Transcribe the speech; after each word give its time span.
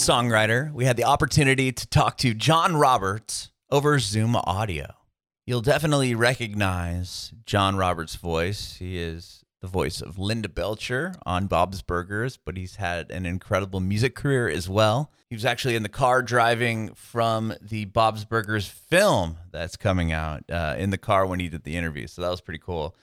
Songwriter, 0.00 0.72
we 0.72 0.86
had 0.86 0.96
the 0.96 1.04
opportunity 1.04 1.72
to 1.72 1.86
talk 1.86 2.16
to 2.18 2.32
John 2.32 2.74
Roberts 2.74 3.50
over 3.70 3.98
Zoom 3.98 4.34
audio. 4.34 4.94
You'll 5.44 5.60
definitely 5.60 6.14
recognize 6.14 7.34
John 7.44 7.76
Roberts' 7.76 8.16
voice. 8.16 8.76
He 8.78 8.98
is 8.98 9.44
the 9.60 9.66
voice 9.66 10.00
of 10.00 10.18
Linda 10.18 10.48
Belcher 10.48 11.14
on 11.26 11.48
Bob's 11.48 11.82
Burgers, 11.82 12.38
but 12.38 12.56
he's 12.56 12.76
had 12.76 13.10
an 13.10 13.26
incredible 13.26 13.78
music 13.78 14.14
career 14.14 14.48
as 14.48 14.70
well. 14.70 15.12
He 15.28 15.36
was 15.36 15.44
actually 15.44 15.76
in 15.76 15.82
the 15.82 15.90
car 15.90 16.22
driving 16.22 16.94
from 16.94 17.52
the 17.60 17.84
Bob's 17.84 18.24
Burgers 18.24 18.66
film 18.66 19.36
that's 19.52 19.76
coming 19.76 20.12
out 20.12 20.44
uh, 20.50 20.76
in 20.78 20.88
the 20.88 20.98
car 20.98 21.26
when 21.26 21.40
he 21.40 21.50
did 21.50 21.64
the 21.64 21.76
interview. 21.76 22.06
So 22.06 22.22
that 22.22 22.30
was 22.30 22.40
pretty 22.40 22.60
cool. 22.64 22.96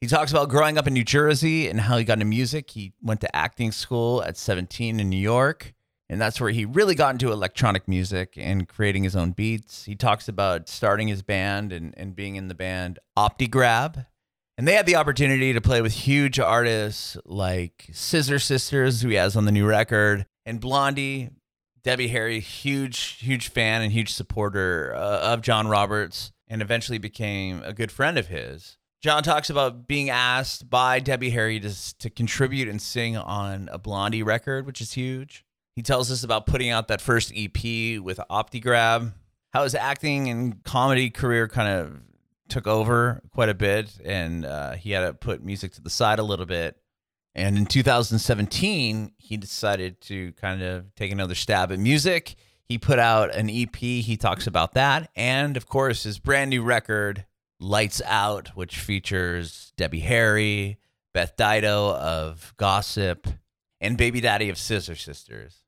He 0.00 0.08
talks 0.08 0.32
about 0.32 0.48
growing 0.48 0.78
up 0.78 0.88
in 0.88 0.94
New 0.94 1.04
Jersey 1.04 1.68
and 1.68 1.80
how 1.80 1.96
he 1.96 2.02
got 2.02 2.14
into 2.14 2.24
music. 2.24 2.70
He 2.70 2.92
went 3.00 3.20
to 3.20 3.36
acting 3.36 3.70
school 3.70 4.20
at 4.24 4.36
17 4.36 4.98
in 4.98 5.08
New 5.08 5.16
York, 5.16 5.74
and 6.10 6.20
that's 6.20 6.40
where 6.40 6.50
he 6.50 6.64
really 6.64 6.96
got 6.96 7.14
into 7.14 7.30
electronic 7.30 7.86
music 7.86 8.34
and 8.36 8.68
creating 8.68 9.04
his 9.04 9.14
own 9.14 9.30
beats. 9.30 9.84
He 9.84 9.94
talks 9.94 10.26
about 10.26 10.68
starting 10.68 11.06
his 11.06 11.22
band 11.22 11.72
and, 11.72 11.94
and 11.96 12.16
being 12.16 12.34
in 12.34 12.48
the 12.48 12.54
band 12.54 12.98
OptiGrab. 13.16 14.06
And 14.58 14.66
they 14.66 14.74
had 14.74 14.86
the 14.86 14.96
opportunity 14.96 15.52
to 15.52 15.60
play 15.60 15.80
with 15.80 15.92
huge 15.92 16.40
artists 16.40 17.16
like 17.24 17.90
Scissor 17.92 18.40
Sisters, 18.40 19.00
who 19.00 19.10
he 19.10 19.14
has 19.14 19.36
on 19.36 19.44
the 19.44 19.52
new 19.52 19.64
record, 19.64 20.26
and 20.44 20.60
Blondie. 20.60 21.30
Debbie 21.82 22.08
Harry, 22.08 22.40
huge, 22.40 22.98
huge 23.20 23.48
fan 23.48 23.80
and 23.80 23.90
huge 23.90 24.12
supporter 24.12 24.92
uh, 24.94 25.32
of 25.32 25.40
John 25.40 25.66
Roberts, 25.66 26.30
and 26.46 26.60
eventually 26.60 26.98
became 26.98 27.62
a 27.62 27.72
good 27.72 27.90
friend 27.90 28.18
of 28.18 28.26
his. 28.26 28.76
John 29.00 29.22
talks 29.22 29.48
about 29.48 29.86
being 29.86 30.10
asked 30.10 30.68
by 30.68 31.00
Debbie 31.00 31.30
Harry 31.30 31.58
to, 31.60 31.98
to 31.98 32.10
contribute 32.10 32.68
and 32.68 32.82
sing 32.82 33.16
on 33.16 33.70
a 33.72 33.78
Blondie 33.78 34.22
record, 34.22 34.66
which 34.66 34.82
is 34.82 34.92
huge. 34.92 35.46
He 35.76 35.82
tells 35.82 36.10
us 36.10 36.24
about 36.24 36.46
putting 36.46 36.70
out 36.70 36.88
that 36.88 37.00
first 37.00 37.32
EP 37.34 38.00
with 38.00 38.20
OptiGrab, 38.30 39.12
how 39.52 39.62
his 39.62 39.74
acting 39.74 40.28
and 40.28 40.62
comedy 40.64 41.10
career 41.10 41.48
kind 41.48 41.68
of 41.68 42.00
took 42.48 42.66
over 42.66 43.22
quite 43.32 43.48
a 43.48 43.54
bit, 43.54 43.98
and 44.04 44.44
uh, 44.44 44.72
he 44.72 44.90
had 44.90 45.06
to 45.06 45.14
put 45.14 45.42
music 45.42 45.72
to 45.72 45.80
the 45.80 45.90
side 45.90 46.18
a 46.18 46.22
little 46.24 46.46
bit. 46.46 46.76
And 47.34 47.56
in 47.56 47.66
2017, 47.66 49.12
he 49.16 49.36
decided 49.36 50.00
to 50.02 50.32
kind 50.32 50.62
of 50.62 50.94
take 50.96 51.12
another 51.12 51.36
stab 51.36 51.70
at 51.70 51.78
music. 51.78 52.34
He 52.64 52.76
put 52.76 52.98
out 52.98 53.34
an 53.34 53.48
EP. 53.48 53.76
He 53.76 54.16
talks 54.16 54.46
about 54.46 54.72
that. 54.74 55.10
And 55.14 55.56
of 55.56 55.66
course, 55.66 56.02
his 56.02 56.18
brand 56.18 56.50
new 56.50 56.62
record, 56.62 57.24
Lights 57.60 58.02
Out, 58.04 58.48
which 58.56 58.78
features 58.78 59.72
Debbie 59.76 60.00
Harry, 60.00 60.78
Beth 61.12 61.36
Ditto 61.36 61.94
of 61.94 62.52
Gossip, 62.56 63.26
and 63.80 63.96
Baby 63.96 64.20
Daddy 64.20 64.48
of 64.48 64.58
Scissor 64.58 64.94
Sisters. 64.94 65.64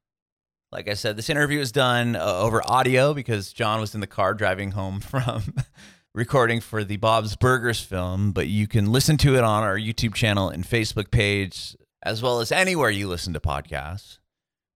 Like 0.71 0.89
I 0.89 0.95
said, 0.95 1.17
this 1.17 1.31
interview 1.31 1.61
is 1.61 1.73
done 1.73 2.17
uh, 2.17 2.39
over 2.39 2.63
audio 2.65 3.13
because 3.13 3.53
John 3.53 3.81
was 3.81 3.95
in 3.95 4.01
the 4.01 4.07
car 4.07 4.35
driving 4.35 4.73
home 4.73 5.01
from 5.01 5.55
recording 6.15 6.61
for 6.61 6.85
the 6.85 6.97
Bob's 6.97 7.37
Burgers 7.37 7.81
film, 7.81 8.33
but 8.33 8.49
you 8.49 8.67
can 8.67 8.91
listen 8.93 9.17
to 9.19 9.37
it 9.37 9.45
on 9.45 9.63
our 9.63 9.77
YouTube 9.77 10.15
channel 10.15 10.49
and 10.49 10.65
Facebook 10.65 11.11
page, 11.11 11.77
as 12.03 12.23
well 12.23 12.41
as 12.41 12.53
anywhere 12.53 12.91
you 12.91 13.09
listen 13.09 13.33
to 13.35 13.41
podcasts. 13.41 14.19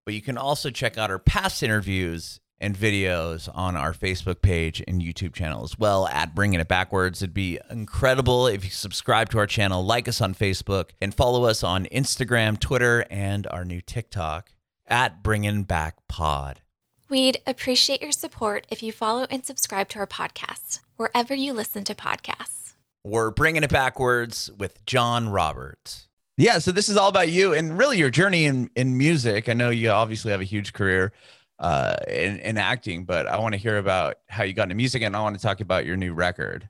But 0.05 0.15
you 0.15 0.23
can 0.23 0.39
also 0.39 0.71
check 0.71 0.97
out 0.99 1.11
our 1.11 1.19
past 1.19 1.63
interviews 1.63 2.41
and 2.61 2.77
videos 2.77 3.49
on 3.55 3.77
our 3.77 3.93
Facebook 3.93 4.41
page 4.43 4.83
and 4.87 5.03
YouTube 5.03 5.35
channel 5.35 5.63
as 5.63 5.79
well 5.79 6.07
at 6.09 6.35
Bringing 6.35 6.61
It 6.61 6.69
Backwards. 6.69 7.23
It'd 7.23 7.35
be 7.35 7.59
incredible 7.71 8.47
if 8.47 8.65
you 8.65 8.71
subscribe 8.71 9.31
to 9.31 9.39
our 9.39 9.47
channel, 9.47 9.85
like 9.85 10.09
us 10.09 10.21
on 10.21 10.35
Facebook, 10.35 10.91
and 11.01 11.15
follow 11.15 11.45
us 11.45 11.63
on 11.63 11.87
Instagram, 11.87 12.59
Twitter, 12.59 13.05
and 13.11 13.47
our 13.49 13.65
new 13.65 13.81
TikTok 13.81 14.53
at 14.87 15.23
Bringing 15.23 15.65
Back 15.65 15.97
Pod. 16.09 16.61
We'd 17.09 17.39
appreciate 17.47 18.03
your 18.03 18.13
support 18.13 18.67
if 18.71 18.83
you 18.83 18.91
follow 18.91 19.27
and 19.31 19.45
subscribe 19.45 19.89
to 19.91 20.01
our 20.01 20.07
podcast 20.07 20.81
wherever 20.97 21.35
you 21.35 21.53
listen 21.53 21.85
to 21.85 21.95
podcasts. 21.95 22.73
We're 23.05 23.31
Bringing 23.31 23.63
It 23.63 23.71
Backwards 23.71 24.51
with 24.59 24.85
John 24.87 25.29
Roberts. 25.29 26.09
Yeah, 26.39 26.59
so 26.59 26.73
this 26.73 26.89
is 26.89 26.97
all 26.97 27.09
about 27.09 27.31
you 27.31 27.55
and 27.55 27.79
really 27.79 27.99
your 27.99 28.11
journey 28.11 28.45
in, 28.45 28.69
in 28.75 28.99
music. 28.99 29.49
I 29.49 29.55
know 29.55 29.71
you 29.71 29.91
obviously 29.91 30.33
have 30.33 30.41
a 30.41 30.45
huge 30.45 30.73
career 30.73 31.13
uh, 31.59 31.97
in, 32.09 32.39
in 32.39 32.59
acting, 32.59 33.05
but 33.05 33.27
I 33.27 33.39
want 33.39 33.55
to 33.55 33.59
hear 33.59 33.79
about 33.79 34.17
how 34.29 34.45
you 34.45 34.53
got 34.53 34.65
into 34.65 34.75
music 34.75 35.03
and 35.03 35.17
I 35.17 35.21
want 35.21 35.37
to 35.37 35.43
talk 35.43 35.61
about 35.61 35.87
your 35.87 35.97
new 35.97 36.13
record. 36.13 36.69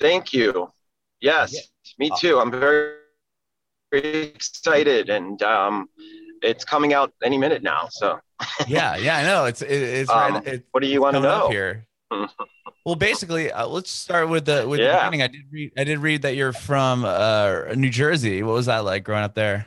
Thank 0.00 0.32
you. 0.32 0.70
Yes, 1.20 1.52
yeah. 1.52 1.60
me 1.98 2.10
too. 2.18 2.38
I'm 2.38 2.50
very, 2.50 2.94
very 3.90 4.26
excited 4.26 5.10
and 5.10 5.42
um, 5.42 5.88
it's 6.42 6.64
coming 6.64 6.92
out 6.92 7.12
any 7.22 7.38
minute 7.38 7.62
now. 7.62 7.88
So 7.90 8.20
yeah, 8.66 8.96
yeah, 8.98 9.16
I 9.16 9.22
know. 9.24 9.44
It's, 9.46 9.62
it, 9.62 9.70
it's, 9.70 10.10
um, 10.10 10.34
right, 10.34 10.62
what 10.70 10.80
do 10.80 10.86
you 10.86 11.00
want 11.00 11.14
to 11.14 11.20
know 11.20 11.48
here? 11.48 11.86
well, 12.86 12.94
basically, 12.94 13.52
uh, 13.52 13.66
let's 13.66 13.90
start 13.90 14.28
with 14.28 14.44
the 14.44 14.66
with 14.66 14.80
yeah. 14.80 15.04
the 15.04 15.10
beginning. 15.10 15.22
I 15.22 15.26
did 15.26 15.42
read 15.50 15.72
I 15.76 15.84
did 15.84 15.98
read 15.98 16.22
that 16.22 16.36
you're 16.36 16.52
from 16.52 17.04
uh, 17.04 17.74
New 17.74 17.90
Jersey. 17.90 18.42
What 18.42 18.52
was 18.52 18.66
that 18.66 18.84
like 18.84 19.04
growing 19.04 19.24
up 19.24 19.34
there? 19.34 19.66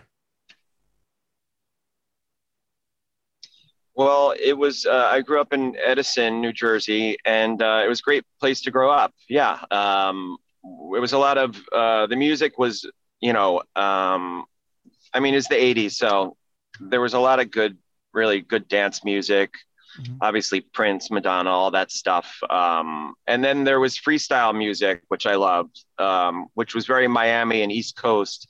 Well, 4.06 4.34
it 4.39 4.57
was. 4.57 4.85
Uh, 4.85 5.09
I 5.12 5.22
grew 5.22 5.39
up 5.41 5.53
in 5.53 5.75
Edison, 5.84 6.41
New 6.41 6.53
Jersey, 6.53 7.17
and 7.25 7.62
uh, 7.62 7.81
it 7.85 7.89
was 7.89 8.00
a 8.00 8.03
great 8.03 8.25
place 8.39 8.62
to 8.62 8.72
grow 8.72 8.91
up. 8.91 9.13
Yeah, 9.29 9.59
um, 9.72 10.38
it 10.63 11.00
was 11.00 11.13
a 11.13 11.17
lot 11.17 11.38
of 11.38 11.57
uh, 11.72 12.07
the 12.07 12.16
music 12.16 12.57
was, 12.57 12.85
you 13.19 13.34
know, 13.34 13.59
um, 13.75 14.45
I 15.13 15.19
mean, 15.19 15.34
it's 15.34 15.47
the 15.47 15.56
'80s, 15.56 15.94
so 15.94 16.38
there 16.79 17.01
was 17.01 17.13
a 17.13 17.19
lot 17.19 17.40
of 17.40 17.51
good, 17.51 17.78
really 18.13 18.41
good 18.41 18.67
dance 18.67 19.03
music 19.03 19.53
mm-hmm. 20.00 20.16
obviously 20.22 20.61
Prince, 20.61 21.11
Madonna, 21.11 21.50
all 21.50 21.72
that 21.72 21.91
stuff. 21.91 22.40
Um, 22.50 23.13
and 23.28 23.44
then 23.44 23.63
there 23.63 23.79
was 23.79 23.97
freestyle 23.97 24.56
music, 24.57 25.03
which 25.09 25.25
I 25.25 25.35
loved, 25.35 25.84
um, 25.97 26.47
which 26.53 26.73
was 26.75 26.85
very 26.85 27.07
Miami 27.07 27.61
and 27.61 27.72
East 27.72 27.95
Coast 27.95 28.47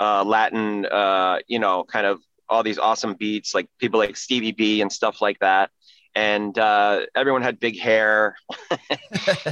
uh, 0.00 0.24
Latin, 0.24 0.86
uh, 0.86 1.38
you 1.46 1.58
know, 1.58 1.84
kind 1.84 2.06
of 2.06 2.20
all 2.48 2.62
these 2.62 2.78
awesome 2.78 3.14
beats, 3.14 3.54
like 3.54 3.68
people 3.78 3.98
like 3.98 4.16
Stevie 4.16 4.52
B 4.52 4.80
and 4.80 4.92
stuff 4.92 5.20
like 5.20 5.38
that. 5.40 5.70
And 6.16 6.56
uh, 6.58 7.06
everyone 7.16 7.42
had 7.42 7.58
big 7.58 7.78
hair. 7.78 8.36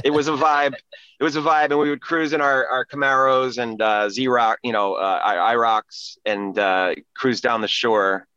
it 0.03 0.13
was 0.13 0.27
a 0.29 0.31
vibe. 0.31 0.75
It 1.19 1.23
was 1.23 1.35
a 1.35 1.41
vibe, 1.41 1.71
and 1.71 1.79
we 1.79 1.89
would 1.89 2.01
cruise 2.01 2.31
in 2.31 2.39
our, 2.39 2.65
our 2.67 2.85
Camaros 2.85 3.57
and 3.57 3.81
uh, 3.81 4.09
Z 4.09 4.27
Rock, 4.27 4.59
you 4.63 4.71
know, 4.71 4.93
uh, 4.93 5.25
IROCs, 5.25 6.17
and 6.25 6.57
uh, 6.57 6.95
cruise 7.15 7.41
down 7.41 7.61
the 7.61 7.67
shore 7.67 8.27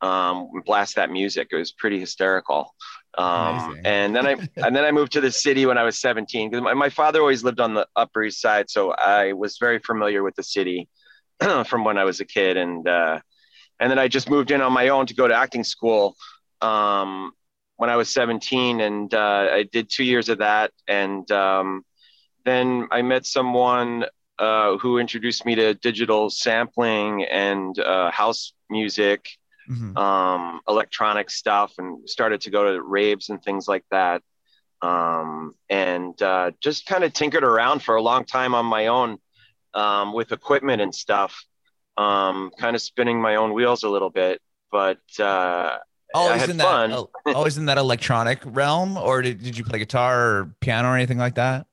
um, 0.00 0.48
blast 0.64 0.96
that 0.96 1.10
music. 1.10 1.48
It 1.52 1.56
was 1.56 1.72
pretty 1.72 2.00
hysterical. 2.00 2.74
Um, 3.18 3.76
and 3.84 4.14
then 4.14 4.26
I 4.26 4.32
and 4.56 4.74
then 4.74 4.84
I 4.84 4.92
moved 4.92 5.12
to 5.12 5.20
the 5.20 5.32
city 5.32 5.66
when 5.66 5.78
I 5.78 5.82
was 5.82 5.98
17 5.98 6.50
because 6.50 6.62
my, 6.62 6.74
my 6.74 6.88
father 6.88 7.20
always 7.20 7.44
lived 7.44 7.60
on 7.60 7.74
the 7.74 7.86
Upper 7.96 8.22
East 8.24 8.40
Side, 8.40 8.70
so 8.70 8.92
I 8.92 9.32
was 9.32 9.58
very 9.58 9.78
familiar 9.78 10.22
with 10.22 10.36
the 10.36 10.42
city 10.42 10.88
from 11.66 11.84
when 11.84 11.98
I 11.98 12.04
was 12.04 12.20
a 12.20 12.24
kid. 12.24 12.56
And 12.56 12.86
uh, 12.86 13.20
and 13.80 13.90
then 13.90 13.98
I 13.98 14.08
just 14.08 14.30
moved 14.30 14.50
in 14.50 14.60
on 14.60 14.72
my 14.72 14.88
own 14.88 15.06
to 15.06 15.14
go 15.14 15.26
to 15.26 15.34
acting 15.34 15.64
school 15.64 16.16
um, 16.60 17.32
when 17.76 17.90
I 17.90 17.96
was 17.96 18.10
17, 18.10 18.80
and 18.80 19.12
uh, 19.12 19.48
I 19.50 19.64
did 19.64 19.90
two 19.90 20.04
years 20.04 20.28
of 20.28 20.38
that. 20.38 20.70
And 20.86 21.28
um, 21.32 21.84
then 22.44 22.86
I 22.90 23.00
met 23.02 23.24
someone 23.24 24.04
uh, 24.38 24.76
who 24.76 24.98
introduced 24.98 25.46
me 25.46 25.54
to 25.54 25.74
digital 25.74 26.30
sampling 26.30 27.24
and 27.24 27.78
uh, 27.78 28.10
house 28.10 28.52
music 28.68 29.28
mm-hmm. 29.68 29.96
um, 29.96 30.60
electronic 30.68 31.30
stuff 31.30 31.74
and 31.78 32.08
started 32.08 32.42
to 32.42 32.50
go 32.50 32.72
to 32.72 32.82
raves 32.82 33.28
and 33.30 33.42
things 33.42 33.66
like 33.68 33.84
that. 33.90 34.22
Um, 34.82 35.54
and 35.68 36.20
uh, 36.22 36.52
just 36.60 36.86
kind 36.86 37.04
of 37.04 37.12
tinkered 37.12 37.44
around 37.44 37.82
for 37.82 37.96
a 37.96 38.02
long 38.02 38.24
time 38.24 38.54
on 38.54 38.66
my 38.66 38.86
own 38.86 39.18
um, 39.74 40.12
with 40.12 40.32
equipment 40.32 40.80
and 40.80 40.94
stuff, 40.94 41.44
um, 42.00 42.50
kind 42.56 42.74
of 42.74 42.82
spinning 42.82 43.20
my 43.20 43.36
own 43.36 43.52
wheels 43.52 43.82
a 43.82 43.88
little 43.88 44.10
bit. 44.10 44.40
But 44.72 45.00
uh, 45.18 45.78
always 46.14 46.48
in 46.48 46.58
fun. 46.58 46.90
that 46.90 47.34
always 47.34 47.58
in 47.58 47.66
that 47.66 47.78
electronic 47.78 48.40
realm, 48.44 48.96
or 48.96 49.22
did, 49.22 49.42
did 49.42 49.58
you 49.58 49.64
play 49.64 49.78
guitar 49.78 50.20
or 50.20 50.54
piano 50.60 50.88
or 50.88 50.96
anything 50.96 51.18
like 51.18 51.34
that? 51.34 51.66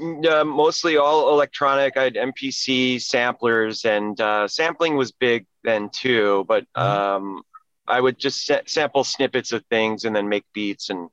Uh, 0.00 0.44
mostly 0.44 0.96
all 0.96 1.30
electronic. 1.30 1.96
I 1.96 2.04
had 2.04 2.14
MPC 2.14 3.02
samplers, 3.02 3.84
and 3.84 4.20
uh, 4.20 4.46
sampling 4.46 4.96
was 4.96 5.10
big 5.10 5.46
then 5.64 5.90
too. 5.90 6.44
But 6.46 6.64
mm-hmm. 6.76 6.80
um, 6.80 7.42
I 7.88 8.00
would 8.00 8.18
just 8.18 8.46
sa- 8.46 8.60
sample 8.66 9.02
snippets 9.02 9.52
of 9.52 9.64
things 9.66 10.04
and 10.04 10.14
then 10.14 10.28
make 10.28 10.44
beats, 10.52 10.90
and 10.90 11.08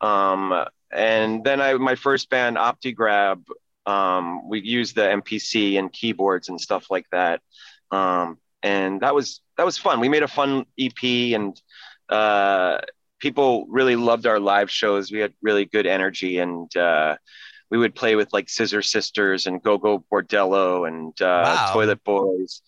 um, 0.00 0.64
and 0.92 1.42
then 1.42 1.60
I 1.60 1.74
my 1.74 1.96
first 1.96 2.30
band 2.30 2.56
OptiGrab. 2.56 3.42
Um, 3.86 4.48
we 4.48 4.60
used 4.60 4.94
the 4.94 5.02
MPC 5.02 5.78
and 5.78 5.92
keyboards 5.92 6.50
and 6.50 6.60
stuff 6.60 6.90
like 6.90 7.06
that, 7.12 7.40
um, 7.90 8.38
and 8.62 9.00
that 9.00 9.14
was 9.14 9.40
that 9.56 9.64
was 9.64 9.78
fun. 9.78 10.00
We 10.00 10.08
made 10.08 10.22
a 10.22 10.28
fun 10.28 10.64
EP, 10.78 11.02
and 11.34 11.60
uh, 12.08 12.78
people 13.18 13.66
really 13.68 13.96
loved 13.96 14.26
our 14.26 14.40
live 14.40 14.70
shows. 14.70 15.10
We 15.12 15.18
had 15.20 15.32
really 15.42 15.64
good 15.66 15.86
energy, 15.86 16.38
and 16.38 16.74
uh, 16.76 17.16
we 17.70 17.78
would 17.78 17.94
play 17.94 18.16
with 18.16 18.32
like 18.32 18.48
Scissor 18.48 18.82
Sisters 18.82 19.46
and 19.46 19.62
Gogol 19.62 20.04
Bordello 20.12 20.86
and 20.88 21.12
uh, 21.20 21.42
wow. 21.44 21.70
Toilet 21.72 22.02
Boys. 22.04 22.62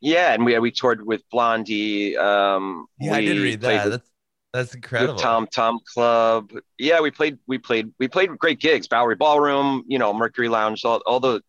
yeah, 0.00 0.32
and 0.34 0.44
we 0.44 0.58
we 0.58 0.70
toured 0.70 1.04
with 1.06 1.22
Blondie. 1.30 2.16
Um, 2.16 2.86
Yeah, 2.98 3.14
I 3.14 3.20
did 3.22 3.38
read 3.38 3.60
that. 3.62 3.88
with- 3.88 4.02
That's 4.52 4.74
incredible. 4.74 5.14
Tom 5.16 5.46
Tom 5.46 5.78
Club. 5.94 6.50
Yeah, 6.78 7.00
we 7.00 7.10
played 7.10 7.38
we 7.46 7.58
played 7.58 7.92
we 7.98 8.08
played 8.08 8.36
great 8.38 8.60
gigs, 8.60 8.88
Bowery 8.88 9.14
Ballroom, 9.16 9.84
you 9.86 9.98
know, 9.98 10.12
Mercury 10.12 10.48
Lounge, 10.48 10.84
all, 10.84 11.00
all 11.06 11.20
the 11.20 11.40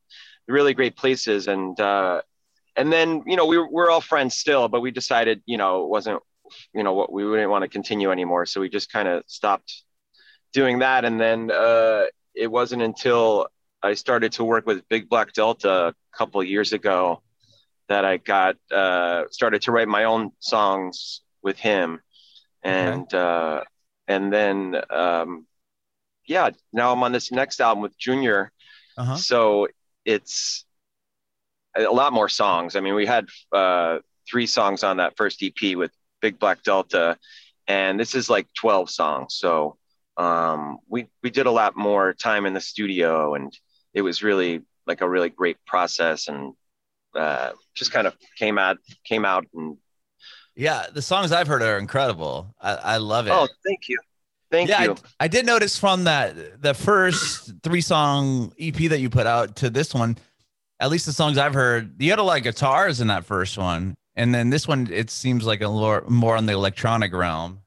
really 0.48 0.74
great 0.74 0.96
places. 0.96 1.48
And 1.48 1.80
uh 1.80 2.22
and 2.82 2.92
then, 2.92 3.24
you 3.26 3.36
know, 3.36 3.46
we 3.46 3.58
were 3.58 3.90
all 3.90 4.02
friends 4.02 4.36
still, 4.36 4.68
but 4.68 4.82
we 4.82 4.92
decided, 4.92 5.42
you 5.46 5.58
know, 5.58 5.84
it 5.84 5.90
wasn't, 5.90 6.22
you 6.74 6.84
know, 6.84 6.94
what 6.94 7.12
we 7.12 7.26
wouldn't 7.26 7.50
want 7.50 7.64
to 7.64 7.70
continue 7.70 8.12
anymore. 8.12 8.46
So 8.46 8.60
we 8.60 8.70
just 8.70 8.92
kind 8.92 9.08
of 9.08 9.24
stopped 9.28 9.84
doing 10.54 10.80
that. 10.80 11.06
And 11.06 11.20
then 11.20 11.52
uh 11.52 12.06
it 12.34 12.48
wasn't 12.48 12.82
until 12.82 13.48
I 13.84 13.94
started 13.94 14.34
to 14.34 14.44
work 14.44 14.66
with 14.66 14.88
Big 14.90 15.10
Black 15.10 15.34
Delta 15.34 15.88
a 15.88 16.18
couple 16.18 16.42
of 16.42 16.48
years 16.48 16.74
ago 16.74 17.22
that 17.88 18.04
I 18.04 18.18
got 18.18 18.58
uh 18.72 19.24
started 19.32 19.62
to 19.64 19.72
write 19.72 19.88
my 19.88 20.06
own 20.06 20.32
songs 20.40 21.22
with 21.42 21.58
him 21.58 22.02
and 22.64 23.12
uh, 23.14 23.62
and 24.08 24.32
then 24.32 24.76
um, 24.90 25.46
yeah, 26.26 26.52
now 26.72 26.92
I'm 26.92 27.04
on 27.04 27.12
this 27.12 27.32
next 27.32 27.62
album 27.62 27.82
with 27.82 27.98
Junior. 27.98 28.52
Uh-huh. 28.98 29.16
So 29.16 29.68
it's 30.06 30.66
a 31.76 31.84
lot 31.84 32.14
more 32.14 32.30
songs. 32.30 32.76
I 32.76 32.82
mean, 32.82 32.96
we 32.96 33.06
had 33.06 33.28
uh, 33.52 34.00
three 34.30 34.46
songs 34.46 34.84
on 34.84 34.98
that 34.98 35.16
first 35.18 35.44
EP 35.44 35.76
with 35.76 35.92
Big 36.22 36.40
Black 36.40 36.64
Delta, 36.64 37.18
and 37.68 38.00
this 38.00 38.16
is 38.16 38.30
like 38.30 38.48
12 38.58 38.90
songs. 38.90 39.36
So 39.36 39.78
um, 40.18 40.80
we 40.88 41.08
we 41.24 41.30
did 41.30 41.46
a 41.46 41.52
lot 41.52 41.76
more 41.76 42.14
time 42.14 42.46
in 42.46 42.54
the 42.54 42.62
studio, 42.62 43.36
and 43.36 43.56
it 43.94 44.02
was 44.02 44.22
really 44.22 44.62
like 44.88 45.02
a 45.02 45.10
really 45.10 45.30
great 45.30 45.58
process, 45.66 46.28
and 46.28 46.54
uh, 47.16 47.52
just 47.74 47.92
kind 47.92 48.08
of 48.08 48.16
came 48.38 48.58
out 48.58 48.78
came 49.06 49.26
out 49.26 49.46
and 49.54 49.78
Yeah, 50.56 50.86
the 50.94 51.02
songs 51.02 51.32
I've 51.32 51.48
heard 51.48 51.62
are 51.62 51.78
incredible. 51.78 52.54
I, 52.60 52.76
I 52.76 52.98
love 52.98 53.28
it. 53.28 53.32
oh, 53.32 53.48
thank 53.66 53.88
you, 53.88 53.98
thank 54.52 54.70
yeah, 54.70 54.84
you. 54.84 54.92
I, 55.20 55.26
I 55.26 55.28
did 55.28 55.46
notice 55.46 55.78
from 55.78 56.04
that 56.06 56.62
the 56.62 56.74
first 56.74 57.54
three 57.64 57.82
song 57.82 58.54
EP 58.60 58.76
that 58.90 59.00
you 59.00 59.10
put 59.10 59.28
out 59.28 59.56
to 59.58 59.70
this 59.70 59.94
one, 59.94 60.18
at 60.82 60.90
least 60.90 61.06
the 61.06 61.14
songs 61.14 61.38
I've 61.38 61.54
heard, 61.54 62.02
you 62.02 62.10
had 62.10 62.20
a 62.20 62.24
lot 62.24 62.38
of 62.38 62.44
guitars 62.44 63.00
in 63.00 63.08
that 63.08 63.24
first 63.24 63.58
one, 63.58 63.94
and 64.16 64.34
then 64.36 64.50
this 64.50 64.68
one 64.68 64.90
it 64.92 65.10
seems 65.12 65.46
like 65.46 65.62
a 65.62 65.70
more 65.70 66.04
more 66.10 66.36
on 66.36 66.48
the 66.48 66.54
electronic 66.54 67.14
realm. 67.14 67.60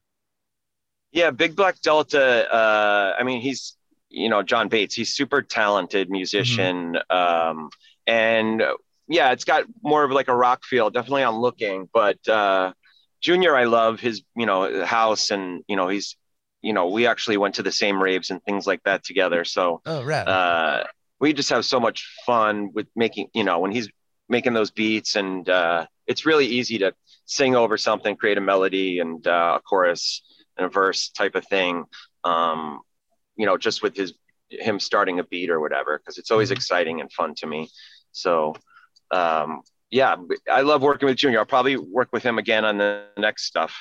Yeah, 1.13 1.31
Big 1.31 1.55
Black 1.55 1.79
Delta. 1.81 2.53
Uh, 2.53 3.15
I 3.17 3.23
mean, 3.23 3.39
he's 3.41 3.77
you 4.09 4.27
know 4.29 4.43
John 4.43 4.67
Bates. 4.67 4.93
He's 4.93 5.13
super 5.15 5.41
talented 5.41 6.09
musician, 6.09 6.97
um, 7.09 7.69
and 8.05 8.61
yeah, 9.07 9.31
it's 9.31 9.45
got 9.45 9.63
more 9.81 10.03
of 10.03 10.11
like 10.11 10.27
a 10.27 10.35
rock 10.35 10.65
feel. 10.65 10.89
Definitely 10.89 11.23
on 11.23 11.35
looking, 11.35 11.89
but 11.93 12.19
uh, 12.27 12.73
Junior, 13.21 13.55
I 13.55 13.63
love 13.63 14.01
his 14.01 14.23
you 14.35 14.45
know 14.45 14.83
house, 14.85 15.31
and 15.31 15.63
you 15.69 15.77
know 15.77 15.87
he's 15.87 16.17
you 16.61 16.73
know 16.73 16.89
we 16.89 17.07
actually 17.07 17.37
went 17.37 17.55
to 17.55 17.63
the 17.63 17.71
same 17.71 18.03
raves 18.03 18.29
and 18.29 18.43
things 18.43 18.67
like 18.67 18.83
that 18.83 19.05
together. 19.05 19.45
So 19.45 19.81
Oh, 19.85 20.03
right. 20.03 20.27
uh, 20.27 20.83
we 21.19 21.33
just 21.33 21.49
have 21.49 21.65
so 21.65 21.79
much 21.79 22.07
fun 22.25 22.71
with 22.73 22.87
making 22.95 23.27
you 23.33 23.43
know 23.43 23.59
when 23.59 23.71
he's 23.71 23.89
making 24.29 24.53
those 24.53 24.71
beats 24.71 25.15
and 25.15 25.47
uh, 25.49 25.85
it's 26.07 26.25
really 26.25 26.45
easy 26.47 26.77
to 26.79 26.93
sing 27.25 27.55
over 27.55 27.77
something 27.77 28.15
create 28.15 28.37
a 28.37 28.41
melody 28.41 28.99
and 28.99 29.25
uh, 29.27 29.57
a 29.57 29.61
chorus 29.61 30.21
and 30.57 30.65
a 30.65 30.69
verse 30.69 31.09
type 31.09 31.35
of 31.35 31.45
thing 31.47 31.83
um, 32.23 32.79
you 33.35 33.45
know 33.45 33.57
just 33.57 33.81
with 33.83 33.95
his 33.95 34.13
him 34.49 34.79
starting 34.79 35.19
a 35.19 35.23
beat 35.23 35.49
or 35.49 35.59
whatever 35.59 35.97
because 35.97 36.17
it's 36.17 36.31
always 36.31 36.49
Mhm. 36.49 36.55
exciting 36.55 37.01
and 37.01 37.11
fun 37.11 37.33
to 37.35 37.47
me 37.47 37.69
so 38.11 38.53
um, 39.11 39.61
yeah 39.89 40.15
i 40.51 40.61
love 40.61 40.81
working 40.81 41.07
with 41.07 41.17
junior 41.17 41.39
i'll 41.39 41.45
probably 41.45 41.77
work 41.77 42.09
with 42.11 42.23
him 42.23 42.37
again 42.37 42.63
on 42.65 42.77
the 42.77 43.05
next 43.17 43.45
stuff 43.45 43.75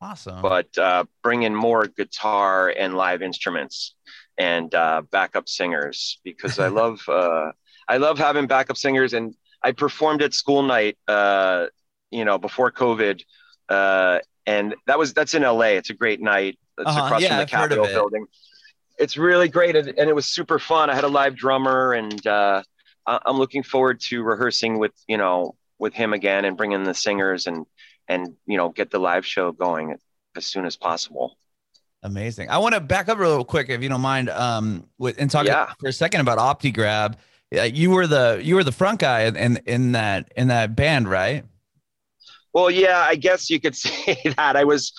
awesome. 0.00 0.40
but 0.42 0.76
uh, 0.78 1.04
bring 1.22 1.42
in 1.42 1.54
more 1.54 1.86
guitar 1.86 2.72
and 2.76 2.96
live 2.96 3.22
instruments 3.22 3.94
and 4.38 4.74
uh, 4.74 5.02
backup 5.10 5.48
singers 5.48 6.18
because 6.24 6.58
I 6.58 6.68
love 6.68 7.00
uh, 7.08 7.52
I 7.88 7.96
love 7.98 8.18
having 8.18 8.46
backup 8.46 8.76
singers 8.76 9.12
and 9.14 9.34
I 9.62 9.72
performed 9.72 10.22
at 10.22 10.34
school 10.34 10.62
night 10.62 10.96
uh, 11.08 11.66
you 12.10 12.24
know 12.24 12.38
before 12.38 12.70
COVID 12.72 13.22
uh, 13.68 14.18
and 14.46 14.74
that 14.86 14.98
was 14.98 15.12
that's 15.14 15.34
in 15.34 15.42
LA 15.42 15.76
it's 15.80 15.90
a 15.90 15.94
great 15.94 16.20
night 16.20 16.58
it's 16.78 16.86
Uh-huh. 16.88 17.06
across 17.06 17.22
Yeah, 17.22 17.28
from 17.28 17.36
the 17.38 17.42
I've 17.44 17.50
Capitol 17.50 17.84
it. 17.86 17.94
building 17.94 18.26
it's 18.98 19.16
really 19.16 19.48
great 19.48 19.76
and, 19.76 19.88
and 19.88 20.08
it 20.10 20.14
was 20.14 20.26
super 20.26 20.58
fun 20.58 20.90
I 20.90 20.94
had 20.94 21.04
a 21.04 21.08
live 21.08 21.36
drummer 21.36 21.92
and 21.94 22.26
uh, 22.26 22.62
I- 23.06 23.20
I'm 23.26 23.38
looking 23.38 23.62
forward 23.62 24.00
to 24.08 24.22
rehearsing 24.22 24.78
with 24.78 24.92
you 25.08 25.16
know 25.16 25.56
with 25.78 25.94
him 25.94 26.12
again 26.12 26.44
and 26.44 26.56
bringing 26.56 26.82
the 26.84 26.94
singers 26.94 27.46
and 27.46 27.66
and 28.08 28.34
you 28.46 28.56
know 28.56 28.68
get 28.70 28.90
the 28.90 28.98
live 28.98 29.24
show 29.26 29.52
going 29.52 29.96
as 30.36 30.46
soon 30.46 30.64
as 30.66 30.76
possible. 30.76 31.36
Amazing. 32.02 32.48
I 32.48 32.58
want 32.58 32.74
to 32.74 32.80
back 32.80 33.08
up 33.08 33.18
real 33.18 33.44
quick, 33.44 33.68
if 33.68 33.82
you 33.82 33.88
don't 33.88 34.00
mind, 34.00 34.30
um, 34.30 34.86
with, 34.98 35.16
and 35.18 35.30
talk 35.30 35.46
Yeah. 35.46 35.72
for 35.78 35.88
a 35.88 35.92
second 35.92 36.22
about 36.22 36.38
OptiGrab. 36.38 37.16
Yeah, 37.50 37.64
you 37.64 37.90
were 37.90 38.06
the 38.06 38.40
you 38.42 38.54
were 38.54 38.64
the 38.64 38.72
front 38.72 39.00
guy 39.00 39.22
in, 39.22 39.58
in 39.66 39.92
that 39.92 40.32
in 40.36 40.48
that 40.48 40.76
band, 40.76 41.10
right? 41.10 41.44
Well, 42.54 42.70
yeah, 42.70 42.98
I 43.06 43.16
guess 43.16 43.50
you 43.50 43.60
could 43.60 43.76
say 43.76 44.16
that. 44.36 44.56
I 44.56 44.64
was 44.64 44.92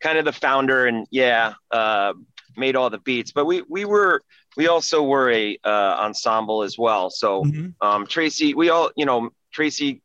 kind 0.00 0.18
of 0.18 0.24
the 0.24 0.32
founder 0.32 0.86
and 0.86 1.06
yeah, 1.10 1.54
uh, 1.70 2.14
made 2.56 2.76
all 2.76 2.90
the 2.90 2.98
beats. 2.98 3.30
But 3.30 3.44
we 3.44 3.62
we 3.68 3.84
were 3.84 4.22
we 4.56 4.66
also 4.68 5.02
were 5.04 5.30
a 5.30 5.58
uh, 5.62 5.96
ensemble 6.00 6.62
as 6.64 6.76
well. 6.78 7.08
So 7.10 7.44
Mhm. 7.44 7.74
um, 7.80 8.06
Tracy, 8.06 8.54
we 8.54 8.70
all 8.70 8.90
you 8.96 9.04
know 9.04 9.30
Tracy 9.52 10.02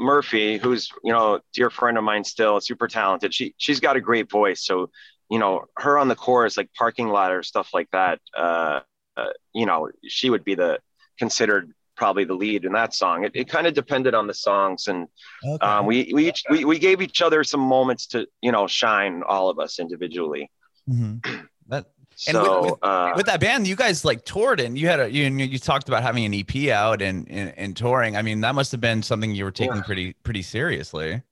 Murphy, 0.00 0.56
who's 0.58 0.90
you 1.04 1.12
know 1.12 1.40
dear 1.52 1.70
friend 1.70 1.96
of 1.98 2.04
mine 2.04 2.24
still, 2.24 2.60
super 2.60 2.88
talented. 2.88 3.32
She 3.32 3.54
she's 3.58 3.80
got 3.80 3.96
a 3.96 4.00
great 4.00 4.30
voice. 4.30 4.64
So 4.64 4.90
you 5.30 5.38
know 5.38 5.64
her 5.76 5.98
on 5.98 6.08
the 6.08 6.14
chorus, 6.16 6.56
like 6.56 6.70
parking 6.74 7.08
lot 7.08 7.32
or 7.32 7.42
stuff 7.42 7.70
like 7.74 7.88
that. 7.92 8.20
Uh, 8.36 8.80
uh, 9.16 9.26
you 9.54 9.66
know 9.66 9.88
she 10.06 10.30
would 10.30 10.44
be 10.44 10.54
the 10.54 10.78
considered 11.18 11.72
probably 11.96 12.24
the 12.24 12.34
lead 12.34 12.64
in 12.66 12.72
that 12.72 12.92
song. 12.94 13.24
It, 13.24 13.32
it 13.34 13.48
kind 13.48 13.66
of 13.66 13.72
depended 13.72 14.14
on 14.14 14.26
the 14.26 14.34
songs 14.34 14.86
and 14.86 15.08
Okay. 15.42 15.66
um, 15.66 15.86
we 15.86 16.10
we, 16.14 16.28
each, 16.28 16.42
we 16.50 16.64
we 16.66 16.78
gave 16.78 17.00
each 17.00 17.22
other 17.22 17.42
some 17.42 17.60
moments 17.60 18.06
to 18.08 18.26
you 18.42 18.52
know 18.52 18.66
shine 18.66 19.22
all 19.26 19.48
of 19.48 19.58
us 19.58 19.78
individually 19.78 20.50
Mhm. 20.88 21.24
That 21.68 21.86
And 22.28 22.36
with- 22.38 22.46
so 22.46 22.62
with- 22.62 22.74
uh, 22.82 23.12
with 23.16 23.26
that 23.26 23.40
band, 23.40 23.66
you 23.66 23.74
guys 23.76 24.04
like 24.04 24.24
toured 24.24 24.60
and 24.60 24.78
you 24.78 24.86
had 24.88 25.00
a 25.00 25.10
you 25.10 25.24
you 25.24 25.58
talked 25.58 25.88
about 25.88 26.02
having 26.02 26.24
an 26.26 26.34
EP 26.34 26.68
out 26.70 27.00
and 27.02 27.26
and, 27.30 27.52
and 27.56 27.76
touring. 27.76 28.16
I 28.16 28.22
mean, 28.22 28.40
that 28.42 28.54
must 28.54 28.70
have 28.72 28.80
been 28.80 29.02
something 29.02 29.34
you 29.34 29.44
were 29.44 29.50
taking 29.50 29.76
Yeah. 29.76 29.82
pretty 29.82 30.12
pretty 30.22 30.42
seriously. 30.42 31.22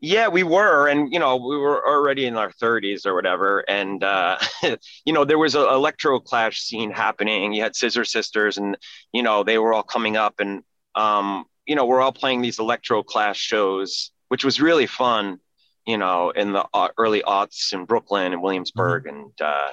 Yeah 0.00 0.28
we 0.28 0.42
were 0.42 0.88
and 0.88 1.12
you 1.12 1.18
know 1.18 1.36
we 1.36 1.56
were 1.56 1.86
already 1.86 2.26
in 2.26 2.36
our 2.36 2.50
30s 2.52 3.06
or 3.06 3.14
whatever 3.14 3.60
and 3.68 4.04
uh, 4.04 4.38
you 5.04 5.12
know 5.12 5.24
there 5.24 5.38
was 5.38 5.54
an 5.54 5.62
electro 5.62 6.20
clash 6.20 6.60
scene 6.60 6.90
happening. 6.90 7.52
You 7.52 7.62
had 7.62 7.76
scissor 7.76 8.04
sisters 8.04 8.58
and 8.58 8.76
you 9.12 9.22
know 9.22 9.42
they 9.42 9.58
were 9.58 9.72
all 9.72 9.82
coming 9.82 10.16
up 10.16 10.40
and 10.40 10.62
um, 10.94 11.44
you 11.66 11.74
know 11.74 11.86
we're 11.86 12.00
all 12.00 12.12
playing 12.12 12.42
these 12.42 12.58
electro 12.58 13.02
clash 13.02 13.38
shows 13.38 14.10
which 14.28 14.44
was 14.44 14.60
really 14.60 14.86
fun 14.86 15.38
you 15.86 15.98
know 15.98 16.30
in 16.30 16.52
the 16.52 16.66
early 16.98 17.22
aughts 17.22 17.72
in 17.72 17.84
brooklyn 17.84 18.32
and 18.32 18.42
williamsburg 18.42 19.06
and 19.06 19.32
uh, 19.40 19.70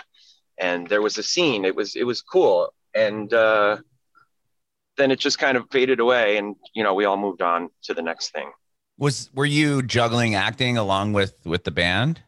and 0.57 0.87
there 0.87 1.01
was 1.01 1.17
a 1.17 1.23
scene. 1.23 1.65
It 1.65 1.75
was 1.75 1.95
it 1.95 2.05
was 2.05 2.21
cool 2.21 2.73
and 2.93 3.33
uh, 3.33 3.77
then 4.97 5.11
it 5.11 5.19
just 5.19 5.39
kind 5.39 5.57
of 5.57 5.65
faded 5.71 5.99
away 5.99 6.37
and 6.37 6.55
you 6.73 6.83
know 6.83 6.93
we 6.93 7.05
all 7.05 7.17
moved 7.17 7.41
on 7.41 7.69
to 7.83 7.93
the 7.93 8.01
next 8.01 8.31
thing 8.31 8.51
Was 8.97 9.29
were 9.33 9.45
you 9.45 9.81
juggling 9.83 10.35
acting 10.35 10.77
along 10.77 11.13
with 11.13 11.35
with 11.45 11.63
the 11.63 11.71
band? 11.71 12.21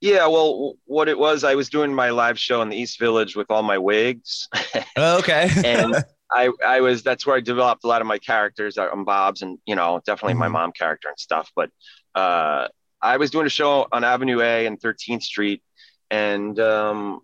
Yeah, 0.00 0.26
well, 0.26 0.74
what 0.86 1.08
it 1.08 1.16
was, 1.18 1.44
I 1.44 1.54
was 1.54 1.68
doing 1.70 1.94
my 1.94 2.10
live 2.10 2.38
show 2.38 2.60
in 2.62 2.68
the 2.68 2.76
East 2.76 2.98
Village 2.98 3.36
with 3.36 3.50
all 3.50 3.62
my 3.62 3.78
wigs, 3.78 4.48
Oh, 4.96 5.18
okay. 5.18 5.48
and 5.62 5.96
I, 6.32 6.50
I 6.66 6.80
was 6.80 7.02
that's 7.02 7.26
where 7.26 7.36
I 7.36 7.40
developed 7.40 7.84
a 7.84 7.86
lot 7.86 8.00
of 8.00 8.06
my 8.06 8.18
characters 8.18 8.78
uh, 8.78 8.88
on 8.92 9.04
Bob's, 9.04 9.42
and 9.42 9.58
you 9.66 9.74
know, 9.76 10.00
definitely 10.04 10.34
my 10.34 10.48
Mhm. 10.48 10.52
mom 10.52 10.72
character 10.72 11.08
and 11.08 11.18
stuff. 11.18 11.50
But 11.54 11.70
uh, 12.14 12.68
I 13.00 13.16
was 13.18 13.30
doing 13.30 13.46
a 13.46 13.50
show 13.50 13.86
on 13.92 14.02
Avenue 14.04 14.40
A 14.40 14.66
and 14.66 14.80
13th 14.80 15.22
Street, 15.22 15.62
and 16.10 16.58
um, 16.58 17.20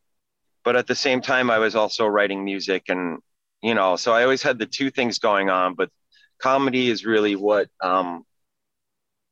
but 0.64 0.76
at 0.76 0.86
the 0.86 0.94
same 0.94 1.20
time, 1.22 1.50
I 1.50 1.58
was 1.58 1.76
also 1.76 2.06
writing 2.06 2.44
music, 2.44 2.84
and 2.88 3.18
you 3.62 3.74
know, 3.74 3.96
so 3.96 4.12
I 4.12 4.22
always 4.24 4.42
had 4.42 4.58
the 4.58 4.66
two 4.66 4.90
things 4.90 5.18
going 5.18 5.50
on. 5.50 5.74
But 5.74 5.90
comedy 6.40 6.88
is 6.88 7.04
really 7.04 7.36
what 7.36 7.68
um, 7.82 8.24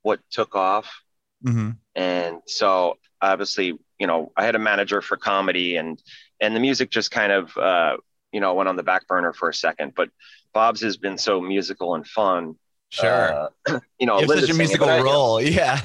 what 0.02 0.20
took 0.30 0.54
off. 0.56 1.02
Hmm 1.44 1.70
and 1.96 2.42
so 2.46 2.98
obviously 3.22 3.78
you 3.98 4.06
know 4.06 4.30
i 4.36 4.44
had 4.44 4.54
a 4.54 4.58
manager 4.58 5.00
for 5.00 5.16
comedy 5.16 5.76
and 5.76 6.00
and 6.42 6.54
the 6.54 6.60
music 6.60 6.90
just 6.90 7.10
kind 7.10 7.32
of 7.32 7.56
uh 7.56 7.96
you 8.32 8.40
know 8.40 8.52
went 8.54 8.68
on 8.68 8.76
the 8.76 8.82
back 8.82 9.06
burner 9.08 9.32
for 9.32 9.48
a 9.48 9.54
second. 9.54 9.94
But 9.96 10.10
bob's 10.52 10.82
has 10.82 10.96
been 10.98 11.16
so 11.18 11.40
musical 11.40 11.94
and 11.94 12.06
fun. 12.06 12.56
Sure. 12.90 13.48
uh, 13.66 13.80
you 13.98 14.06
know 14.06 14.20
you 14.20 14.30
have 14.30 14.40
such 14.40 14.50
a 14.50 14.54
musical 14.54 14.88
I- 14.88 15.00
role. 15.00 15.40
Yeah. 15.42 15.80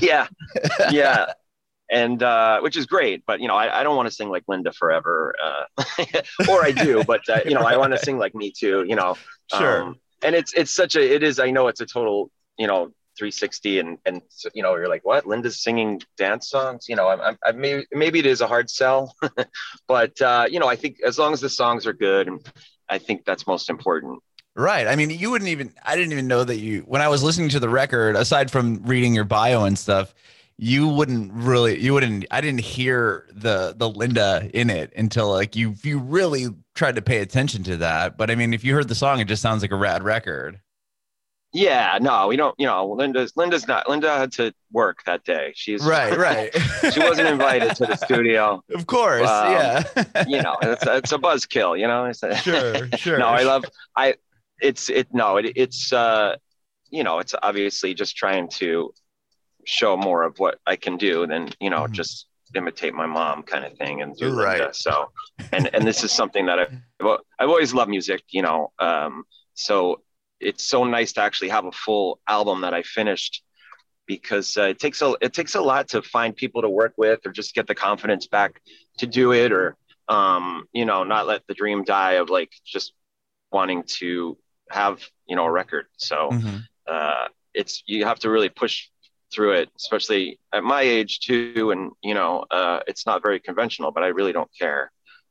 yeah. 0.00 0.26
Yeah 0.90 1.32
and 1.90 2.22
uh 2.22 2.60
which 2.60 2.76
is 2.76 2.86
great 2.86 3.22
but 3.26 3.40
you 3.40 3.48
know 3.48 3.56
i, 3.56 3.80
I 3.80 3.82
don't 3.82 3.96
want 3.96 4.08
to 4.08 4.14
sing 4.14 4.28
like 4.28 4.44
linda 4.46 4.72
forever 4.72 5.34
uh 5.42 5.84
or 6.48 6.62
i 6.62 6.72
do 6.72 7.02
but 7.04 7.28
uh, 7.28 7.40
you 7.44 7.54
know 7.54 7.62
i 7.62 7.76
want 7.76 7.92
to 7.92 7.98
sing 7.98 8.18
like 8.18 8.34
me 8.34 8.52
too 8.52 8.84
you 8.86 8.96
know 8.96 9.16
Sure. 9.58 9.82
Um, 9.82 10.00
and 10.22 10.34
it's 10.34 10.52
it's 10.52 10.70
such 10.70 10.96
a 10.96 11.14
it 11.14 11.22
is 11.22 11.38
I 11.38 11.50
know 11.50 11.68
it's 11.68 11.80
a 11.80 11.86
total 11.86 12.30
you 12.58 12.66
know 12.66 12.92
360 13.18 13.80
and 13.80 13.98
and 14.04 14.22
you 14.54 14.62
know 14.62 14.76
you're 14.76 14.88
like 14.88 15.04
what 15.04 15.26
Linda's 15.26 15.62
singing 15.62 16.00
dance 16.16 16.48
songs 16.48 16.86
you 16.88 16.96
know 16.96 17.08
I'm, 17.08 17.20
I'm, 17.20 17.38
I 17.44 17.52
maybe 17.52 17.86
maybe 17.92 18.18
it 18.18 18.26
is 18.26 18.40
a 18.40 18.46
hard 18.46 18.70
sell 18.70 19.14
but 19.88 20.20
uh, 20.20 20.46
you 20.50 20.60
know 20.60 20.68
I 20.68 20.76
think 20.76 20.98
as 21.04 21.18
long 21.18 21.32
as 21.32 21.40
the 21.40 21.48
songs 21.48 21.86
are 21.86 21.92
good 21.92 22.28
and 22.28 22.46
I 22.88 22.98
think 22.98 23.24
that's 23.24 23.46
most 23.46 23.70
important 23.70 24.22
Right. 24.56 24.88
I 24.88 24.96
mean, 24.96 25.10
you 25.10 25.30
wouldn't 25.30 25.48
even, 25.48 25.72
I 25.86 25.94
didn't 25.94 26.10
even 26.10 26.26
know 26.26 26.42
that 26.42 26.58
you, 26.58 26.80
when 26.80 27.00
I 27.00 27.08
was 27.08 27.22
listening 27.22 27.50
to 27.50 27.60
the 27.60 27.68
record, 27.68 28.16
aside 28.16 28.50
from 28.50 28.82
reading 28.82 29.14
your 29.14 29.24
bio 29.24 29.64
and 29.64 29.78
stuff, 29.78 30.12
you 30.62 30.88
wouldn't 30.88 31.32
really, 31.32 31.80
you 31.80 31.94
wouldn't, 31.94 32.26
I 32.30 32.42
didn't 32.42 32.60
hear 32.60 33.26
the, 33.32 33.74
the 33.74 33.88
Linda 33.88 34.50
in 34.52 34.68
it 34.68 34.92
until 34.94 35.30
like 35.30 35.56
you, 35.56 35.74
you 35.82 35.98
really 35.98 36.48
tried 36.74 36.96
to 36.96 37.02
pay 37.02 37.18
attention 37.18 37.62
to 37.62 37.78
that. 37.78 38.18
But 38.18 38.30
I 38.30 38.34
mean, 38.34 38.52
if 38.52 38.62
you 38.62 38.74
heard 38.74 38.88
the 38.88 38.94
song, 38.94 39.20
it 39.20 39.26
just 39.26 39.40
sounds 39.40 39.62
like 39.62 39.70
a 39.70 39.76
rad 39.76 40.02
record. 40.02 40.60
Yeah, 41.54 41.98
no, 42.00 42.28
we 42.28 42.36
don't. 42.36 42.54
You 42.58 42.66
know, 42.66 42.86
Linda's 42.92 43.32
Linda's 43.34 43.66
not. 43.66 43.88
Linda 43.88 44.16
had 44.16 44.30
to 44.32 44.54
work 44.70 45.02
that 45.06 45.24
day. 45.24 45.52
She's 45.56 45.82
right, 45.82 46.16
right. 46.16 46.54
she 46.92 47.00
wasn't 47.00 47.26
invited 47.26 47.74
to 47.76 47.86
the 47.86 47.96
studio. 47.96 48.62
Of 48.72 48.86
course, 48.86 49.28
um, 49.28 49.52
yeah. 49.52 49.82
you 50.28 50.40
know, 50.42 50.56
it's 50.62 50.86
it's 50.86 51.10
a 51.10 51.18
buzzkill. 51.18 51.76
You 51.76 51.88
know, 51.88 52.12
sure, 52.12 52.88
sure. 52.96 53.18
no, 53.18 53.26
I 53.26 53.42
love. 53.42 53.64
I 53.96 54.14
it's 54.60 54.88
it 54.90 55.08
no 55.12 55.38
it, 55.38 55.52
it's 55.56 55.92
uh 55.92 56.36
you 56.90 57.02
know 57.02 57.18
it's 57.18 57.34
obviously 57.42 57.94
just 57.94 58.16
trying 58.16 58.48
to 58.48 58.92
show 59.64 59.96
more 59.96 60.22
of 60.22 60.38
what 60.38 60.58
I 60.66 60.76
can 60.76 60.96
do 60.96 61.26
than 61.26 61.50
you 61.60 61.70
know 61.70 61.82
mm-hmm. 61.82 61.92
just 61.92 62.26
imitate 62.54 62.94
my 62.94 63.06
mom 63.06 63.42
kind 63.42 63.64
of 63.64 63.76
thing 63.78 64.02
and 64.02 64.16
do 64.16 64.34
right. 64.34 64.58
Linda. 64.58 64.74
So 64.74 65.10
and 65.52 65.72
and 65.74 65.86
this 65.86 66.02
is 66.02 66.12
something 66.12 66.46
that 66.46 66.58
I've 66.58 66.74
I've 67.38 67.48
always 67.48 67.72
loved 67.72 67.90
music 67.90 68.22
you 68.30 68.42
know 68.42 68.72
um 68.78 69.24
so 69.54 70.02
it's 70.40 70.64
so 70.64 70.84
nice 70.84 71.12
to 71.12 71.20
actually 71.20 71.50
have 71.50 71.66
a 71.66 71.72
full 71.72 72.18
album 72.26 72.62
that 72.62 72.74
I 72.74 72.82
finished 72.82 73.42
because 74.06 74.56
uh, 74.56 74.62
it 74.62 74.78
takes 74.78 75.02
a 75.02 75.14
it 75.20 75.32
takes 75.32 75.54
a 75.54 75.60
lot 75.60 75.88
to 75.88 76.02
find 76.02 76.34
people 76.34 76.62
to 76.62 76.68
work 76.68 76.94
with 76.96 77.20
or 77.24 77.30
just 77.30 77.54
get 77.54 77.66
the 77.66 77.74
confidence 77.74 78.26
back 78.26 78.60
to 78.98 79.06
do 79.06 79.32
it 79.32 79.52
or 79.52 79.76
um 80.08 80.64
you 80.72 80.84
know 80.84 81.04
not 81.04 81.26
let 81.26 81.46
the 81.46 81.54
dream 81.54 81.84
die 81.84 82.14
of 82.14 82.30
like 82.30 82.50
just 82.64 82.92
wanting 83.52 83.84
to 83.84 84.36
have 84.70 85.00
you 85.26 85.36
know 85.36 85.44
a 85.44 85.50
record 85.50 85.86
so 85.96 86.30
mm-hmm. 86.32 86.56
uh, 86.86 87.26
it's 87.54 87.82
you 87.86 88.04
have 88.04 88.18
to 88.18 88.30
really 88.30 88.48
push 88.48 88.88
through 89.32 89.52
it 89.52 89.68
especially 89.76 90.38
at 90.52 90.62
my 90.62 90.82
age 90.82 91.20
too 91.20 91.70
and 91.70 91.92
you 92.02 92.14
know 92.14 92.44
uh, 92.50 92.80
it's 92.86 93.06
not 93.06 93.22
very 93.22 93.40
conventional 93.40 93.90
but 93.90 94.02
i 94.02 94.08
really 94.08 94.32
don't 94.32 94.50
care 94.58 94.90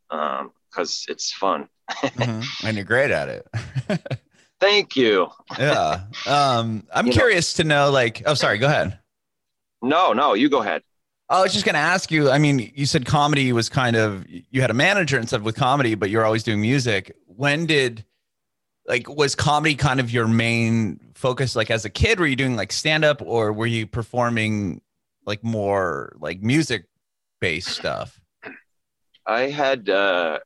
because 0.10 1.06
um, 1.08 1.14
it's 1.14 1.32
fun 1.32 1.68
mm-hmm. 1.92 2.42
and 2.68 2.76
you're 2.78 2.86
great 2.86 3.12
at 3.12 3.30
it 3.30 3.48
thank 4.60 4.96
you 4.96 5.28
yeah 5.58 6.04
um, 6.28 6.86
i'm 6.94 7.08
you 7.08 7.14
curious 7.14 7.58
know, 7.58 7.64
to 7.64 7.68
know 7.68 7.92
like 7.92 8.24
oh 8.26 8.34
sorry 8.34 8.58
go 8.58 8.68
ahead 8.68 9.00
no 9.82 10.14
no 10.14 10.34
you 10.34 10.50
go 10.50 10.62
ahead 10.62 10.82
I 11.32 11.44
was 11.44 11.54
just 11.54 11.64
going 11.64 11.76
to 11.76 11.80
ask 11.80 12.10
you. 12.10 12.32
I 12.32 12.40
mean, 12.40 12.72
you 12.74 12.88
said 12.88 13.06
comedy 13.06 13.54
was 13.54 13.70
kind 13.70 13.96
of 13.96 14.26
you 14.28 14.62
had 14.62 14.72
a 14.72 14.74
manager 14.74 15.16
and 15.16 15.28
stuff 15.28 15.44
with 15.44 15.56
comedy, 15.56 15.94
but 15.94 16.10
you're 16.10 16.26
always 16.26 16.42
doing 16.42 16.60
music. 16.60 17.16
When 17.28 17.68
did 17.68 18.04
like 18.90 19.08
was 19.08 19.36
comedy 19.36 19.76
kind 19.76 20.00
of 20.02 20.12
your 20.12 20.28
main 20.28 21.00
focus 21.14 21.56
like 21.56 21.72
as 21.72 21.86
a 21.86 21.90
kid? 21.90 22.20
Were 22.20 22.28
you 22.28 22.36
doing 22.36 22.58
like 22.58 22.74
stand 22.74 23.06
up 23.06 23.22
or 23.22 23.54
were 23.54 23.68
you 23.68 23.88
performing 23.88 24.82
like 25.26 25.44
more 25.44 26.16
like 26.20 26.42
music 26.42 26.86
based 27.40 27.70
stuff? 27.70 28.20
I 29.26 29.44
had 29.44 29.90
uh 29.90 30.40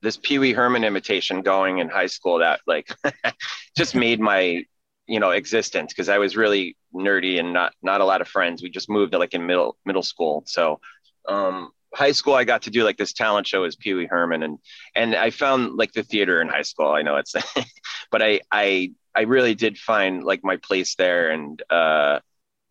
this 0.00 0.16
pee-wee 0.16 0.52
herman 0.52 0.84
imitation 0.84 1.42
going 1.42 1.78
in 1.78 1.88
high 1.88 2.06
school 2.06 2.38
that 2.38 2.60
like 2.66 2.88
just 3.76 3.94
made 3.94 4.20
my 4.20 4.62
you 5.08 5.18
know 5.18 5.30
existence 5.30 5.92
because 5.92 6.08
i 6.08 6.18
was 6.18 6.36
really 6.36 6.76
nerdy 6.94 7.38
and 7.38 7.52
not 7.52 7.72
not 7.82 8.00
a 8.00 8.04
lot 8.04 8.20
of 8.20 8.28
friends. 8.28 8.62
We 8.62 8.70
just 8.70 8.88
moved 8.88 9.12
to 9.12 9.18
like 9.18 9.34
in 9.34 9.46
middle 9.46 9.76
middle 9.84 10.02
school. 10.02 10.44
So 10.46 10.80
um 11.28 11.70
high 11.94 12.12
school 12.12 12.34
I 12.34 12.44
got 12.44 12.62
to 12.62 12.70
do 12.70 12.84
like 12.84 12.96
this 12.96 13.12
talent 13.12 13.46
show 13.46 13.64
as 13.64 13.76
Pee 13.76 13.94
Wee 13.94 14.06
Herman 14.06 14.42
and 14.42 14.58
and 14.94 15.14
I 15.14 15.30
found 15.30 15.76
like 15.76 15.92
the 15.92 16.02
theater 16.02 16.40
in 16.40 16.48
high 16.48 16.62
school. 16.62 16.88
I 16.88 17.02
know 17.02 17.16
it's 17.16 17.34
but 18.10 18.22
I 18.22 18.40
I 18.50 18.92
I 19.14 19.22
really 19.22 19.54
did 19.54 19.78
find 19.78 20.22
like 20.24 20.44
my 20.44 20.56
place 20.56 20.94
there 20.96 21.30
and 21.30 21.62
uh 21.70 22.20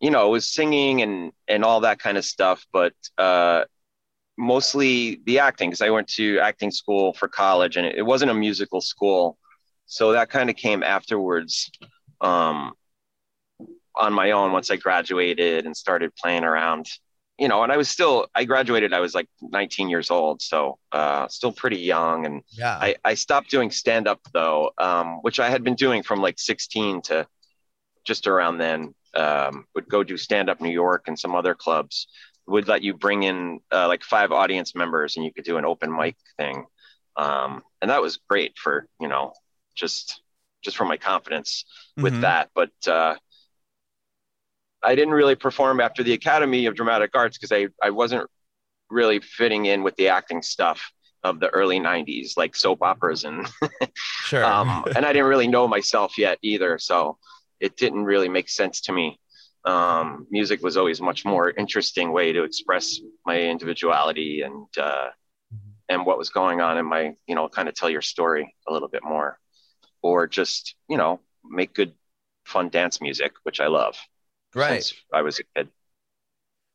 you 0.00 0.10
know, 0.12 0.28
it 0.28 0.30
was 0.30 0.52
singing 0.52 1.02
and 1.02 1.32
and 1.48 1.64
all 1.64 1.80
that 1.80 1.98
kind 1.98 2.16
of 2.18 2.24
stuff, 2.24 2.64
but 2.72 2.94
uh 3.18 3.64
mostly 4.36 5.20
the 5.26 5.40
acting 5.40 5.70
because 5.70 5.82
I 5.82 5.90
went 5.90 6.08
to 6.10 6.38
acting 6.38 6.70
school 6.70 7.12
for 7.12 7.28
college 7.28 7.76
and 7.76 7.86
it, 7.86 7.96
it 7.96 8.02
wasn't 8.02 8.30
a 8.30 8.34
musical 8.34 8.80
school. 8.80 9.36
So 9.86 10.12
that 10.12 10.30
kind 10.30 10.50
of 10.50 10.56
came 10.56 10.82
afterwards 10.82 11.70
um 12.20 12.72
on 13.96 14.12
my 14.12 14.30
own 14.30 14.52
once 14.52 14.70
I 14.70 14.76
graduated 14.76 15.66
and 15.66 15.76
started 15.76 16.14
playing 16.14 16.44
around 16.44 16.86
you 17.38 17.46
know, 17.46 17.62
and 17.62 17.70
I 17.70 17.76
was 17.76 17.88
still, 17.88 18.26
I 18.34 18.44
graduated, 18.44 18.92
I 18.92 18.98
was 18.98 19.14
like 19.14 19.28
19 19.40 19.88
years 19.88 20.10
old. 20.10 20.42
So, 20.42 20.78
uh, 20.90 21.28
still 21.28 21.52
pretty 21.52 21.78
young. 21.78 22.26
And 22.26 22.42
yeah, 22.50 22.76
I, 22.76 22.96
I 23.04 23.14
stopped 23.14 23.48
doing 23.48 23.70
stand 23.70 24.08
up 24.08 24.20
though, 24.32 24.72
um, 24.78 25.18
which 25.22 25.38
I 25.38 25.48
had 25.48 25.62
been 25.62 25.76
doing 25.76 26.02
from 26.02 26.20
like 26.20 26.38
16 26.38 27.02
to 27.02 27.26
just 28.04 28.26
around 28.26 28.58
then, 28.58 28.94
um, 29.14 29.66
would 29.74 29.88
go 29.88 30.02
do 30.02 30.16
stand 30.16 30.50
up 30.50 30.60
New 30.60 30.70
York 30.70 31.04
and 31.06 31.18
some 31.18 31.34
other 31.34 31.54
clubs 31.54 32.08
would 32.46 32.66
let 32.66 32.82
you 32.82 32.94
bring 32.94 33.22
in, 33.22 33.60
uh, 33.70 33.86
like 33.86 34.02
five 34.02 34.32
audience 34.32 34.74
members 34.74 35.16
and 35.16 35.24
you 35.24 35.32
could 35.32 35.44
do 35.44 35.58
an 35.58 35.64
open 35.64 35.94
mic 35.94 36.16
thing. 36.38 36.64
Um, 37.16 37.62
and 37.80 37.90
that 37.90 38.02
was 38.02 38.18
great 38.28 38.58
for, 38.58 38.88
you 39.00 39.06
know, 39.06 39.32
just, 39.76 40.22
just 40.62 40.76
for 40.76 40.86
my 40.86 40.96
confidence 40.96 41.64
with 41.96 42.14
mm-hmm. 42.14 42.22
that. 42.22 42.50
But, 42.54 42.72
uh, 42.88 43.14
I 44.82 44.94
didn't 44.94 45.14
really 45.14 45.34
perform 45.34 45.80
after 45.80 46.02
the 46.02 46.12
Academy 46.12 46.66
of 46.66 46.74
Dramatic 46.74 47.10
Arts 47.14 47.36
because 47.36 47.52
I, 47.52 47.68
I 47.84 47.90
wasn't 47.90 48.28
really 48.90 49.20
fitting 49.20 49.66
in 49.66 49.82
with 49.82 49.96
the 49.96 50.08
acting 50.08 50.42
stuff 50.42 50.92
of 51.24 51.40
the 51.40 51.48
early 51.48 51.80
90s 51.80 52.36
like 52.36 52.54
soap 52.54 52.80
operas 52.80 53.24
and 53.24 53.44
sure. 54.24 54.44
um, 54.44 54.84
and 54.94 55.04
i 55.04 55.12
didn't 55.12 55.26
really 55.26 55.48
know 55.48 55.66
myself 55.66 56.16
yet 56.16 56.38
either 56.42 56.78
so 56.78 57.18
it 57.60 57.76
didn't 57.76 58.04
really 58.04 58.28
make 58.28 58.48
sense 58.48 58.80
to 58.82 58.92
me. 58.92 59.18
Um, 59.64 60.26
music 60.30 60.62
was 60.62 60.76
always 60.76 61.00
a 61.00 61.04
much 61.04 61.24
more 61.24 61.50
interesting 61.50 62.12
way 62.12 62.32
to 62.32 62.44
express 62.44 63.00
my 63.26 63.40
individuality 63.40 64.42
and 64.42 64.66
uh, 64.78 65.08
mm-hmm. 65.52 65.70
and 65.88 66.06
what 66.06 66.18
was 66.18 66.30
going 66.30 66.60
on 66.60 66.78
in 66.78 66.86
my 66.86 67.14
you 67.26 67.34
know 67.34 67.48
kind 67.48 67.68
of 67.68 67.74
tell 67.74 67.90
your 67.90 68.02
story 68.02 68.54
a 68.68 68.72
little 68.72 68.88
bit 68.88 69.04
more. 69.04 69.38
Or 70.00 70.26
just 70.26 70.74
you 70.88 70.96
know 70.96 71.20
make 71.44 71.74
good 71.74 71.92
fun 72.44 72.70
dance 72.70 73.00
music 73.00 73.32
which 73.42 73.60
i 73.60 73.66
love 73.66 73.94
right. 74.58 74.92
i 75.12 75.22
was 75.22 75.38
a 75.38 75.44
kid. 75.56 75.68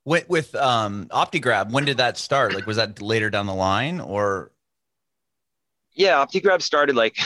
With, 0.06 0.28
with 0.28 0.56
um 0.56 1.08
optigrab 1.12 1.72
when 1.72 1.86
did 1.86 1.98
that 1.98 2.18
start? 2.18 2.54
Like 2.54 2.66
was 2.66 2.78
that 2.78 3.02
later 3.02 3.30
down 3.30 3.46
the 3.46 3.54
line 3.54 4.00
or? 4.00 4.52
Yeah 5.94 6.25
optigrab 6.25 6.62
started 6.62 6.96
like 6.96 7.18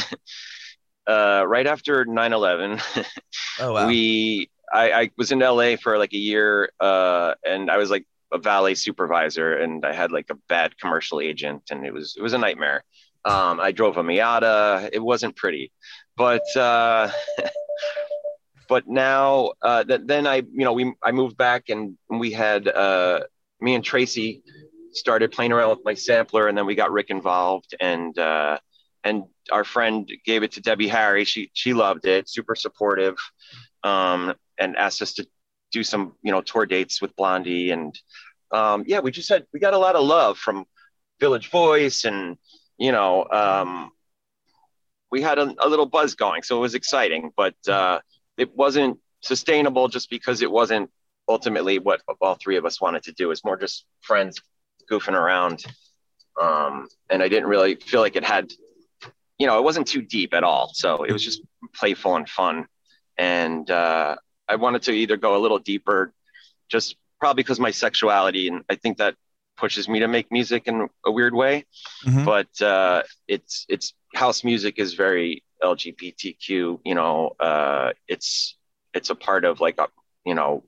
uh 1.08 1.44
right 1.48 1.66
after 1.66 2.06
9-11 2.06 2.82
oh 3.60 3.74
wow. 3.74 3.88
We 3.88 4.50
I, 4.72 4.92
I 4.92 5.12
was 5.18 5.32
in 5.32 5.40
la 5.40 5.76
for 5.78 5.98
like 5.98 6.14
a 6.14 6.18
year 6.18 6.70
uh 6.80 7.34
and 7.46 7.72
i 7.72 7.78
was 7.78 7.90
like 7.90 8.06
a 8.34 8.38
valet 8.38 8.76
supervisor 8.76 9.54
and 9.54 9.86
i 9.86 9.94
had 9.94 10.12
like 10.12 10.30
a 10.30 10.36
bad 10.50 10.78
commercial 10.78 11.22
agent 11.22 11.64
and 11.72 11.86
it 11.86 11.94
was 11.94 12.16
it 12.18 12.22
was 12.22 12.34
a 12.34 12.38
nightmare. 12.38 12.84
Um 13.26 13.60
i 13.60 13.72
drove 13.72 13.98
a 13.98 14.04
miata. 14.04 14.90
It 14.92 15.00
wasn't 15.00 15.36
pretty. 15.36 15.72
But 16.16 16.44
uh 16.56 17.10
but 18.67 18.88
now 18.88 19.51
uh, 19.62 19.83
that 19.83 20.07
then 20.07 20.27
I 20.27 20.38
you 20.38 20.65
know 20.65 20.74
we 20.74 20.93
I 21.03 21.12
moved 21.12 21.38
back 21.38 21.69
and 21.69 21.97
we 22.09 22.31
had 22.31 22.67
uh, 22.67 23.21
me 23.62 23.75
and 23.75 23.83
Tracy 23.83 24.43
started 24.91 25.31
playing 25.31 25.51
around 25.51 25.69
with 25.69 25.86
my 25.86 25.93
sampler 25.93 26.47
and 26.47 26.57
then 26.57 26.65
we 26.65 26.75
got 26.75 26.91
Rick 26.91 27.09
involved 27.09 27.75
and 27.79 28.17
uh, 28.17 28.57
and 29.03 29.24
our 29.51 29.63
friend 29.63 30.12
gave 30.25 30.43
it 30.43 30.51
to 30.53 30.62
Debbie 30.62 30.88
Harry. 30.88 31.24
She 31.25 31.50
she 31.53 31.74
loved 31.74 32.05
it 32.05 32.29
super 32.29 32.55
supportive 32.55 33.17
um, 33.83 34.33
and 34.57 34.75
asked 34.75 35.01
us 35.01 35.13
to 35.15 35.27
do 35.71 35.83
some 35.83 36.13
you 36.21 36.31
know 36.31 36.41
tour 36.41 36.65
dates 36.65 37.01
with 37.01 37.15
Blondie 37.15 37.71
and 37.71 37.97
um, 38.51 38.83
yeah 38.88 39.00
we 39.00 39.12
just 39.12 39.29
had 39.29 39.45
we 39.53 39.59
got 39.59 39.74
a 39.74 39.77
lot 39.77 39.95
of 39.95 40.05
love 40.05 40.38
from 40.38 40.65
Village 41.19 41.50
Voice 41.50 42.05
and 42.05 42.38
you 42.77 42.91
know 42.91 43.25
um, 43.31 43.91
we 45.12 45.21
had 45.21 45.39
a, 45.39 45.53
a 45.59 45.67
little 45.67 45.86
buzz 45.86 46.15
going 46.15 46.43
so 46.43 46.57
it 46.57 46.62
was 46.62 46.75
exciting 46.75 47.31
but 47.36 47.55
uh, 47.67 48.00
it 48.38 48.56
wasn't 48.56 49.00
sustainable 49.22 49.88
just 49.88 50.10
because 50.10 50.41
it 50.41 50.51
wasn't 50.51 50.89
ultimately 51.27 51.79
what 51.79 52.01
all 52.22 52.36
three 52.36 52.58
of 52.58 52.65
us 52.65 52.79
wanted 52.79 53.03
to 53.03 53.12
do. 53.12 53.32
It's 53.32 53.44
more 53.44 53.58
just 53.58 53.86
friends 54.01 54.39
goofing 54.89 55.13
around. 55.13 55.65
Um, 56.41 56.88
and 57.10 57.22
I 57.22 57.27
didn't 57.27 57.50
really 57.50 57.75
feel 57.75 58.01
like 58.01 58.15
it 58.15 58.24
had, 58.24 58.51
you 59.38 59.48
know, 59.48 59.58
it 59.58 59.63
wasn't 59.63 59.88
too 59.88 60.01
deep 60.01 60.34
at 60.34 60.44
all. 60.44 60.72
So 60.74 61.03
it 61.03 61.12
was 61.12 61.24
just 61.24 61.41
playful 61.75 62.15
and 62.15 62.29
fun. 62.29 62.67
And 63.17 63.70
uh, 63.70 64.15
I 64.48 64.56
wanted 64.56 64.84
to 64.84 64.91
either 64.91 65.17
go 65.17 65.36
a 65.36 65.41
little 65.41 65.60
deeper, 65.60 66.13
just 66.70 66.96
probably 67.20 67.44
because 67.44 67.60
my 67.60 67.72
sexuality, 67.72 68.48
and 68.48 68.63
I 68.70 68.75
think 68.75 68.98
that 68.98 69.15
pushes 69.58 69.89
me 69.89 70.00
to 70.00 70.08
make 70.08 70.32
music 70.32 70.67
in 70.67 70.88
a 71.06 71.12
weird 71.12 71.34
way. 71.34 71.65
Mm-hmm. 72.06 72.25
But 72.25 72.62
uh, 72.62 73.03
it's 73.27 73.65
it's 73.67 73.94
house 74.13 74.44
music 74.44 74.77
is 74.77 74.94
very 74.94 75.44
LGBTQ, 75.64 76.80
you 76.86 76.96
know, 76.96 77.36
uh, 77.40 77.92
it's 78.08 78.56
it's 78.94 79.10
a 79.10 79.16
part 79.16 79.46
of 79.46 79.60
like 79.60 79.80
a, 79.80 79.88
you 80.26 80.34
know, 80.34 80.64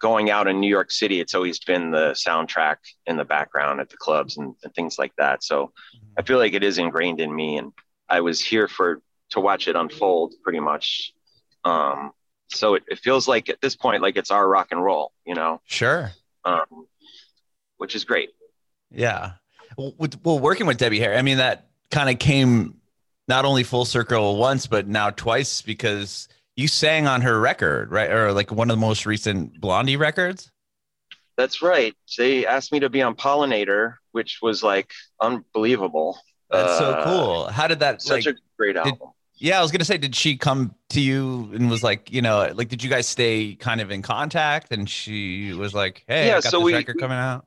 going 0.00 0.30
out 0.30 0.46
in 0.48 0.60
New 0.60 0.68
York 0.68 0.90
City. 0.90 1.20
It's 1.20 1.34
always 1.34 1.58
been 1.60 1.90
the 1.90 2.12
soundtrack 2.12 2.76
in 3.06 3.16
the 3.16 3.24
background 3.24 3.80
at 3.80 3.88
the 3.90 3.96
clubs 3.96 4.36
and, 4.38 4.54
and 4.62 4.74
things 4.74 4.98
like 4.98 5.12
that. 5.18 5.42
So 5.44 5.72
I 6.18 6.22
feel 6.22 6.38
like 6.38 6.54
it 6.54 6.62
is 6.62 6.78
ingrained 6.78 7.20
in 7.20 7.34
me, 7.34 7.58
and 7.58 7.72
I 8.08 8.20
was 8.20 8.40
here 8.42 8.68
for 8.68 9.00
to 9.30 9.40
watch 9.40 9.68
it 9.68 9.76
unfold 9.76 10.34
pretty 10.42 10.60
much. 10.60 11.12
Um, 11.64 12.12
so 12.48 12.74
it, 12.74 12.82
it 12.88 12.98
feels 12.98 13.28
like 13.28 13.48
at 13.48 13.60
this 13.60 13.76
point, 13.76 14.02
like 14.02 14.16
it's 14.16 14.30
our 14.30 14.48
rock 14.48 14.68
and 14.72 14.82
roll, 14.82 15.12
you 15.24 15.34
know, 15.34 15.60
Sure. 15.66 16.10
um, 16.44 16.86
which 17.76 17.94
is 17.94 18.04
great. 18.04 18.30
Yeah. 18.90 19.32
Well, 19.76 19.94
with, 19.98 20.20
well, 20.24 20.40
working 20.40 20.66
with 20.66 20.78
Debbie 20.78 20.98
Harry, 20.98 21.16
I 21.16 21.22
mean, 21.22 21.38
that 21.38 21.68
kind 21.92 22.10
of 22.10 22.18
came 22.18 22.79
not 23.30 23.44
only 23.46 23.62
full 23.62 23.84
circle 23.86 24.36
once, 24.36 24.66
but 24.66 24.86
now 24.88 25.08
twice 25.10 25.62
because 25.62 26.28
you 26.56 26.68
sang 26.68 27.06
on 27.06 27.22
her 27.22 27.40
record, 27.40 27.90
right? 27.90 28.10
Or 28.10 28.32
like 28.32 28.50
one 28.50 28.68
of 28.70 28.76
the 28.76 28.80
most 28.86 29.06
recent 29.06 29.58
Blondie 29.60 29.96
records. 29.96 30.50
That's 31.38 31.62
right. 31.62 31.94
They 32.18 32.44
asked 32.44 32.72
me 32.72 32.80
to 32.80 32.90
be 32.90 33.00
on 33.00 33.14
Pollinator, 33.14 33.94
which 34.12 34.40
was 34.42 34.62
like 34.62 34.90
unbelievable. 35.22 36.18
That's 36.50 36.76
so 36.78 36.90
Uh, 36.90 37.04
cool. 37.04 37.46
How 37.48 37.66
did 37.68 37.78
that 37.80 38.02
Such 38.02 38.26
like? 38.26 38.34
a 38.34 38.38
great 38.58 38.76
album. 38.76 39.10
yeah, 39.36 39.58
I 39.58 39.62
was 39.62 39.70
gonna 39.72 39.84
say, 39.86 39.96
did 39.96 40.14
she 40.14 40.36
come 40.36 40.74
to 40.90 41.00
you 41.00 41.48
and 41.54 41.70
was 41.70 41.82
like, 41.82 42.12
you 42.12 42.20
know, 42.20 42.50
like, 42.54 42.68
did 42.68 42.82
you 42.82 42.90
guys 42.90 43.06
stay 43.06 43.54
kind 43.54 43.80
of 43.80 43.90
in 43.90 44.02
contact? 44.02 44.72
And 44.72 44.90
she 44.90 45.52
was 45.54 45.72
like, 45.72 46.04
hey, 46.08 46.26
Yeah, 46.26 46.38
I 46.38 46.40
got 46.40 46.50
so 46.50 46.60
we- 46.60 46.74
record 46.74 46.98
coming 46.98 47.16
out. 47.16 47.46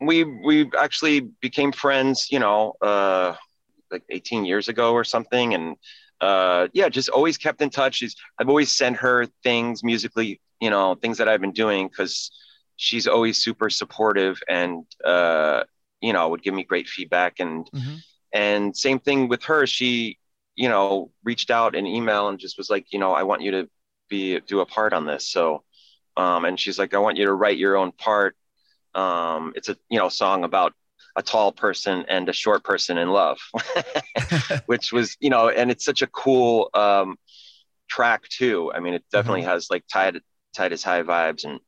we 0.00 0.24
we 0.24 0.70
actually 0.78 1.20
became 1.20 1.70
friends, 1.72 2.28
you 2.30 2.38
know, 2.38 2.74
uh, 2.80 3.34
like 3.92 4.04
18 4.10 4.44
years 4.44 4.68
ago 4.68 4.92
or 4.94 5.04
something, 5.04 5.54
and 5.54 5.76
uh, 6.20 6.68
yeah, 6.72 6.88
just 6.88 7.08
always 7.08 7.36
kept 7.38 7.62
in 7.62 7.70
touch. 7.70 7.96
She's, 7.96 8.16
I've 8.38 8.48
always 8.48 8.70
sent 8.72 8.96
her 8.98 9.26
things 9.42 9.84
musically, 9.84 10.40
you 10.60 10.70
know, 10.70 10.94
things 10.94 11.18
that 11.18 11.28
I've 11.28 11.40
been 11.40 11.52
doing 11.52 11.88
because 11.88 12.30
she's 12.76 13.06
always 13.06 13.38
super 13.42 13.70
supportive 13.70 14.40
and 14.48 14.84
uh, 15.04 15.64
you 16.00 16.12
know 16.12 16.28
would 16.30 16.42
give 16.42 16.54
me 16.54 16.64
great 16.64 16.88
feedback 16.88 17.40
and 17.40 17.68
Mm-hmm. 17.74 17.96
and 18.32 18.76
same 18.76 18.98
thing 18.98 19.28
with 19.28 19.44
her. 19.44 19.66
She 19.66 20.18
you 20.56 20.68
know 20.68 21.10
reached 21.24 21.50
out 21.50 21.74
an 21.76 21.86
email 21.86 22.28
and 22.28 22.38
just 22.38 22.58
was 22.58 22.70
like, 22.70 22.86
you 22.92 22.98
know, 22.98 23.12
I 23.12 23.22
want 23.24 23.42
you 23.42 23.52
to 23.52 23.68
be 24.08 24.40
do 24.40 24.60
a 24.60 24.66
part 24.66 24.92
on 24.92 25.06
this. 25.06 25.28
So 25.28 25.64
um, 26.16 26.44
and 26.44 26.58
she's 26.58 26.78
like, 26.78 26.94
I 26.94 26.98
want 26.98 27.16
you 27.18 27.26
to 27.26 27.32
write 27.34 27.58
your 27.58 27.76
own 27.76 27.92
part 27.92 28.36
um, 28.94 29.52
it's 29.56 29.68
a 29.68 29.76
you 29.90 29.98
know 29.98 30.08
song 30.08 30.44
about 30.44 30.72
a 31.16 31.22
tall 31.22 31.52
person 31.52 32.04
and 32.08 32.28
a 32.28 32.32
short 32.32 32.64
person 32.64 32.98
in 32.98 33.08
love 33.08 33.38
which 34.66 34.92
was 34.92 35.16
you 35.20 35.30
know 35.30 35.48
and 35.48 35.70
it's 35.70 35.84
such 35.84 36.02
a 36.02 36.06
cool 36.06 36.70
um, 36.74 37.16
track 37.88 38.22
too 38.28 38.72
i 38.74 38.80
mean 38.80 38.94
it 38.94 39.04
definitely 39.12 39.42
has 39.42 39.68
like 39.70 39.84
tight 39.92 40.16
tight 40.54 40.72
as 40.72 40.82
high 40.82 41.02
vibes 41.02 41.44
and 41.44 41.60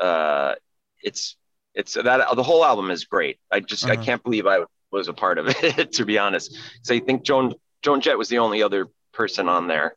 uh, 0.00 0.54
it's 1.02 1.36
it's 1.74 1.94
that 1.94 2.34
the 2.36 2.42
whole 2.42 2.64
album 2.64 2.90
is 2.90 3.04
great 3.04 3.38
i 3.50 3.60
just 3.60 3.88
i 3.90 3.94
Uh-huh. 3.94 4.02
can't 4.04 4.22
believe 4.22 4.46
i 4.46 4.60
was 4.90 5.08
a 5.08 5.12
part 5.12 5.38
of 5.38 5.46
it 5.48 5.92
to 5.98 6.04
be 6.04 6.18
honest 6.18 6.56
because 6.74 6.90
i 6.90 7.00
think 7.00 7.22
joan 7.24 7.54
joan 7.82 8.00
jett 8.00 8.16
was 8.18 8.28
the 8.28 8.38
only 8.38 8.62
other 8.62 8.86
person 9.12 9.48
on 9.48 9.66
there 9.68 9.94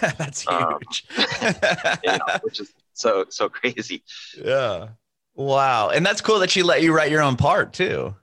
That's 0.00 0.46
Um, 0.48 0.78
huge. 0.80 1.04
you 2.04 2.12
know, 2.12 2.26
which 2.42 2.60
is 2.60 2.72
so 2.94 3.26
so 3.30 3.48
crazy 3.48 4.02
yeah. 4.42 4.88
Wow. 5.34 5.88
And 5.90 6.04
that's 6.04 6.20
cool 6.20 6.38
that 6.40 6.50
she 6.50 6.62
let 6.62 6.82
you 6.82 6.94
write 6.94 7.10
your 7.10 7.22
own 7.22 7.36
part 7.36 7.72
too. 7.72 8.14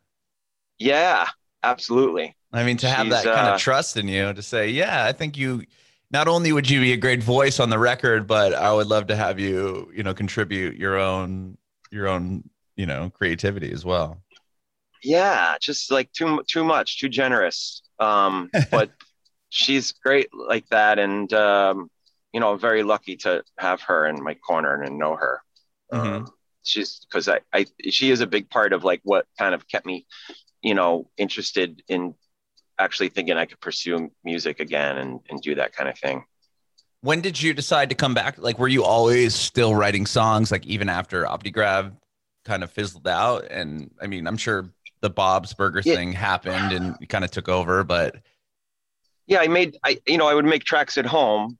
Yeah 0.79 1.27
absolutely 1.63 2.35
I 2.51 2.63
mean, 2.63 2.77
to 2.77 2.89
have 2.89 3.09
She's, 3.09 3.09
that 3.09 3.31
kind 3.31 3.47
uh, 3.47 3.55
of 3.55 3.55
trust 3.55 3.95
in 3.97 4.07
you 4.07 4.33
to 4.33 4.41
say, 4.41 4.69
yeah, 4.69 5.05
I 5.05 5.11
think 5.11 5.37
you 5.37 5.63
not 6.11 6.27
only 6.27 6.51
would 6.51 6.69
you 6.69 6.79
be 6.81 6.93
a 6.93 6.97
great 6.97 7.21
voice 7.21 7.59
on 7.59 7.69
the 7.69 7.77
record, 7.77 8.25
but 8.25 8.53
I 8.55 8.73
would 8.73 8.87
love 8.87 9.07
to 9.07 9.15
have 9.15 9.39
you, 9.39 9.91
you 9.95 10.01
know, 10.03 10.13
contribute 10.15 10.75
your 10.75 10.97
own, 10.97 11.57
your 11.91 12.07
own, 12.07 12.49
you 12.75 12.87
know, 12.87 13.11
creativity 13.11 13.71
as 13.71 13.85
well. 13.85 14.23
yeah 15.03 15.55
just 15.61 15.91
like 15.91 16.11
too 16.11 16.43
too 16.47 16.63
much 16.63 16.99
too 16.99 17.09
generous 17.09 17.81
um 17.99 18.51
but 18.69 18.91
she's 19.49 19.93
great 19.93 20.29
like 20.33 20.67
that 20.69 20.99
and 20.99 21.33
um 21.33 21.89
you 22.33 22.39
know 22.39 22.53
i'm 22.53 22.59
very 22.59 22.83
lucky 22.83 23.15
to 23.17 23.43
have 23.59 23.81
her 23.81 24.07
in 24.07 24.23
my 24.23 24.35
corner 24.35 24.81
and 24.83 24.97
know 24.97 25.15
her 25.15 25.41
Mhm. 25.91 26.25
um, 26.25 26.33
she's 26.63 27.01
because 27.09 27.29
I, 27.29 27.41
I 27.53 27.65
she 27.89 28.11
is 28.11 28.21
a 28.21 28.27
big 28.27 28.49
part 28.49 28.73
of 28.73 28.83
like 28.83 29.01
what 29.03 29.25
kind 29.39 29.55
of 29.55 29.67
kept 29.67 29.85
me 29.85 30.07
you 30.61 30.73
know 30.73 31.09
interested 31.17 31.81
in 31.87 32.13
actually 32.77 33.09
thinking 33.09 33.37
i 33.37 33.45
could 33.45 33.59
pursue 33.59 34.09
music 34.23 34.59
again 34.59 34.97
and, 34.97 35.19
and 35.29 35.41
do 35.41 35.55
that 35.55 35.73
kind 35.73 35.89
of 35.89 35.97
thing 35.97 36.23
When 37.01 37.21
did 37.21 37.41
you 37.41 37.53
decide 37.53 37.89
to 37.89 37.95
come 37.95 38.13
back? 38.13 38.37
Like, 38.37 38.59
were 38.59 38.67
you 38.67 38.83
always 38.83 39.33
still 39.33 39.73
writing 39.73 40.05
songs, 40.05 40.51
like 40.51 40.65
even 40.65 40.89
after 40.89 41.23
OptiGrab 41.23 41.93
kind 42.43 42.61
of 42.61 42.71
fizzled 42.71 43.07
out? 43.07 43.45
And 43.49 43.89
I 44.01 44.07
mean, 44.07 44.27
I'm 44.27 44.35
sure 44.35 44.69
the 44.99 45.09
Bob's 45.09 45.53
Burger 45.53 45.81
Yeah. 45.81 45.95
thing 45.95 46.11
happened 46.11 46.73
and 46.73 46.97
kind 47.07 47.23
of 47.23 47.31
took 47.31 47.47
over, 47.47 47.85
but 47.85 48.17
yeah 49.27 49.39
i 49.39 49.47
made 49.47 49.77
i 49.85 49.97
you 50.07 50.17
know 50.17 50.27
i 50.27 50.33
would 50.33 50.45
make 50.45 50.63
tracks 50.63 50.97
at 50.97 51.05
home 51.05 51.57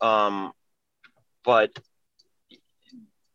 um 0.00 0.52
but 1.44 1.70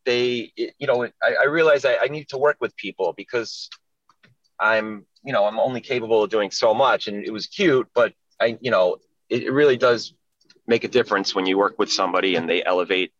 they 0.05 0.51
you 0.55 0.87
know 0.87 1.03
i, 1.23 1.35
I 1.41 1.45
realized 1.45 1.85
I, 1.85 1.97
I 2.03 2.07
need 2.07 2.29
to 2.29 2.37
work 2.37 2.57
with 2.59 2.75
people 2.77 3.13
because 3.15 3.69
i'm 4.59 5.05
you 5.23 5.33
know 5.33 5.45
i'm 5.45 5.59
only 5.59 5.81
capable 5.81 6.23
of 6.23 6.29
doing 6.29 6.51
so 6.51 6.73
much. 6.73 7.07
And 7.07 7.25
it 7.25 7.31
was 7.31 7.47
cute 7.47 7.87
but 7.93 8.13
i 8.39 8.57
you 8.61 8.71
know 8.71 8.97
it, 9.29 9.43
it 9.43 9.51
really 9.51 9.77
does 9.77 10.13
make 10.67 10.83
a 10.83 10.87
difference 10.87 11.35
when 11.35 11.45
you 11.45 11.57
work 11.57 11.77
with 11.79 11.91
somebody 11.91 12.35
and 12.35 12.49
they 12.49 12.63
elevate 12.63 13.11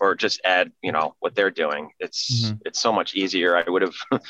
or 0.00 0.14
just 0.14 0.40
add 0.44 0.72
you 0.82 0.92
know 0.92 1.14
what 1.20 1.34
they're 1.34 1.50
doing. 1.50 1.90
It's 2.00 2.50
Mhm. 2.52 2.60
it's 2.66 2.80
so 2.80 2.92
much 2.92 3.14
easier. 3.14 3.56
I 3.56 3.64
would 3.68 3.82
have 3.82 3.94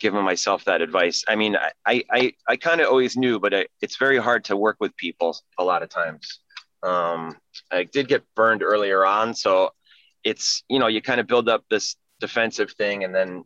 given 0.00 0.24
myself 0.24 0.64
that 0.64 0.80
advice. 0.82 1.24
I 1.28 1.36
mean 1.36 1.56
i 1.56 1.70
i 1.86 2.04
i, 2.10 2.32
I 2.48 2.56
kind 2.56 2.80
of 2.80 2.88
always 2.88 3.16
knew 3.16 3.38
but 3.40 3.52
I, 3.54 3.66
it's 3.82 3.96
very 3.96 4.18
hard 4.18 4.44
to 4.44 4.56
work 4.56 4.76
with 4.80 4.96
people 4.96 5.36
a 5.58 5.64
lot 5.64 5.82
of 5.82 5.88
times. 5.88 6.40
Um 6.82 7.36
i 7.70 7.84
did 7.84 8.08
get 8.08 8.22
burned 8.34 8.62
earlier 8.62 9.04
on 9.04 9.34
so 9.34 9.70
it's 10.24 10.62
you 10.68 10.78
know 10.78 10.86
you 10.86 11.00
kind 11.02 11.20
of 11.20 11.26
build 11.26 11.48
up 11.48 11.64
this 11.70 11.96
defensive 12.20 12.70
thing 12.72 13.04
and 13.04 13.14
then 13.14 13.44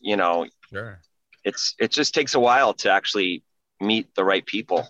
you 0.00 0.16
know 0.16 0.46
sure. 0.70 1.00
It's 1.44 1.74
it 1.78 1.90
just 1.90 2.14
takes 2.14 2.34
a 2.34 2.40
while 2.40 2.72
to 2.74 2.90
actually 2.90 3.42
meet 3.80 4.14
the 4.14 4.24
right 4.24 4.46
people 4.46 4.88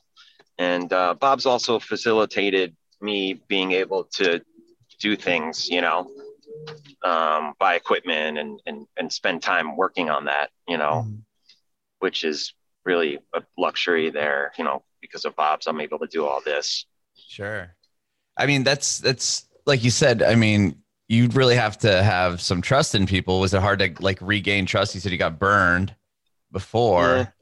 and 0.59 0.93
uh, 0.93 1.15
bob's 1.15 1.47
also 1.47 1.79
facilitated 1.79 2.75
me 3.01 3.35
being 3.49 3.73
able 3.73 4.05
to 4.05 4.41
do 5.01 5.17
things 5.17 5.69
you 5.69 5.81
know 5.81 6.11
um, 7.05 7.55
buy 7.59 7.75
equipment 7.75 8.39
and, 8.39 8.61
and 8.67 8.87
and 8.97 9.13
spend 9.13 9.43
time 9.43 9.77
working 9.77 10.11
on 10.11 10.25
that 10.27 10.51
you 10.69 10.77
know 10.79 11.05
Mhm. 11.07 11.23
which 12.01 12.25
is 12.25 12.55
really 12.85 13.19
a 13.35 13.43
luxury 13.57 14.11
there 14.11 14.53
you 14.59 14.65
know 14.65 14.83
because 15.01 15.25
of 15.25 15.35
bob's 15.37 15.67
i'm 15.67 15.81
able 15.81 15.99
to 15.99 16.07
do 16.07 16.27
all 16.27 16.41
this 16.45 16.87
Sure. 17.15 17.75
I 18.37 18.47
mean, 18.47 18.63
that's 18.63 18.99
that's 18.99 19.47
like 19.67 19.85
you 19.85 19.91
said. 19.91 20.23
I 20.23 20.35
mean, 20.35 20.83
you'd 21.09 21.35
really 21.35 21.55
have 21.57 21.79
to 21.79 22.03
have 22.03 22.41
some 22.41 22.61
trust 22.63 22.95
in 22.95 23.07
people. 23.07 23.41
Was 23.41 23.55
it 23.55 23.61
hard 23.61 23.79
to 23.81 23.95
like 24.01 24.19
regain 24.21 24.67
trust? 24.67 24.95
You 24.95 25.01
said 25.01 25.13
you 25.13 25.19
got 25.19 25.39
burned 25.39 25.95
before. 26.53 27.33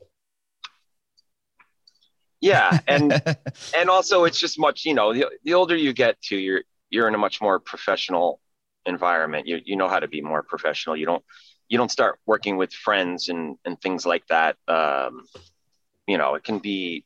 yeah. 2.40 2.78
And 2.86 3.20
and 3.76 3.90
also 3.90 4.24
it's 4.24 4.38
just 4.38 4.58
much 4.58 4.84
you 4.84 4.94
know 4.94 5.12
the, 5.12 5.26
the 5.44 5.54
older 5.54 5.76
you 5.76 5.92
get 5.92 6.20
to 6.22 6.36
you're 6.36 6.62
you're 6.88 7.08
in 7.08 7.14
a 7.14 7.18
much 7.18 7.40
more 7.40 7.58
professional 7.58 8.40
environment. 8.86 9.46
You 9.46 9.60
you 9.64 9.76
know 9.76 9.88
how 9.88 10.00
to 10.00 10.08
be 10.08 10.20
more 10.20 10.42
professional. 10.42 10.96
You 10.96 11.06
don't 11.06 11.24
you 11.68 11.78
don't 11.78 11.90
start 11.90 12.18
working 12.26 12.56
with 12.56 12.72
friends 12.72 13.28
and 13.28 13.56
and 13.64 13.80
things 13.80 14.06
like 14.06 14.26
that. 14.28 14.56
Um 14.68 15.24
you 16.06 16.18
know 16.18 16.34
it 16.34 16.44
can 16.44 16.58
be 16.58 17.04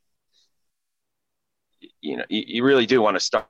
you 2.01 2.17
know 2.17 2.25
you, 2.29 2.45
you 2.47 2.65
really 2.65 2.87
do 2.87 3.03
want 3.03 3.17
to 3.17 3.21
start 3.21 3.47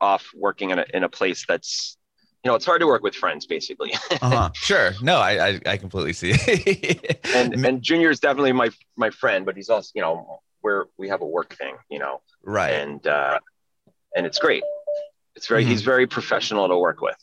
off 0.00 0.30
working 0.34 0.70
in 0.70 0.80
a, 0.80 0.84
in 0.92 1.04
a 1.04 1.08
place 1.08 1.44
that's 1.46 1.96
you 2.44 2.50
know 2.50 2.54
it's 2.54 2.66
hard 2.66 2.80
to 2.80 2.86
work 2.86 3.02
with 3.02 3.14
friends 3.14 3.46
basically 3.46 3.92
uh-huh. 4.22 4.50
Sure. 4.54 4.92
No, 5.00 5.18
I, 5.18 5.48
I 5.48 5.60
I 5.66 5.76
completely 5.76 6.12
see. 6.12 6.32
and 7.34 7.64
and 7.66 7.82
junior 7.82 8.10
is 8.10 8.20
definitely 8.20 8.52
my 8.52 8.70
my 8.96 9.10
friend 9.10 9.46
but 9.46 9.56
he's 9.56 9.68
also 9.68 9.90
you 9.94 10.02
know 10.02 10.40
we're 10.62 10.86
we 10.98 11.08
have 11.08 11.22
a 11.22 11.26
work 11.26 11.54
thing 11.56 11.76
you 11.90 11.98
know 11.98 12.20
right. 12.44 12.72
and 12.72 13.06
uh, 13.06 13.38
and 14.16 14.26
it's 14.26 14.38
great. 14.38 14.62
It's 15.34 15.46
very 15.46 15.64
Mhm. 15.64 15.68
he's 15.68 15.82
very 15.82 16.06
professional 16.06 16.68
to 16.68 16.76
work 16.76 17.00
with. 17.00 17.16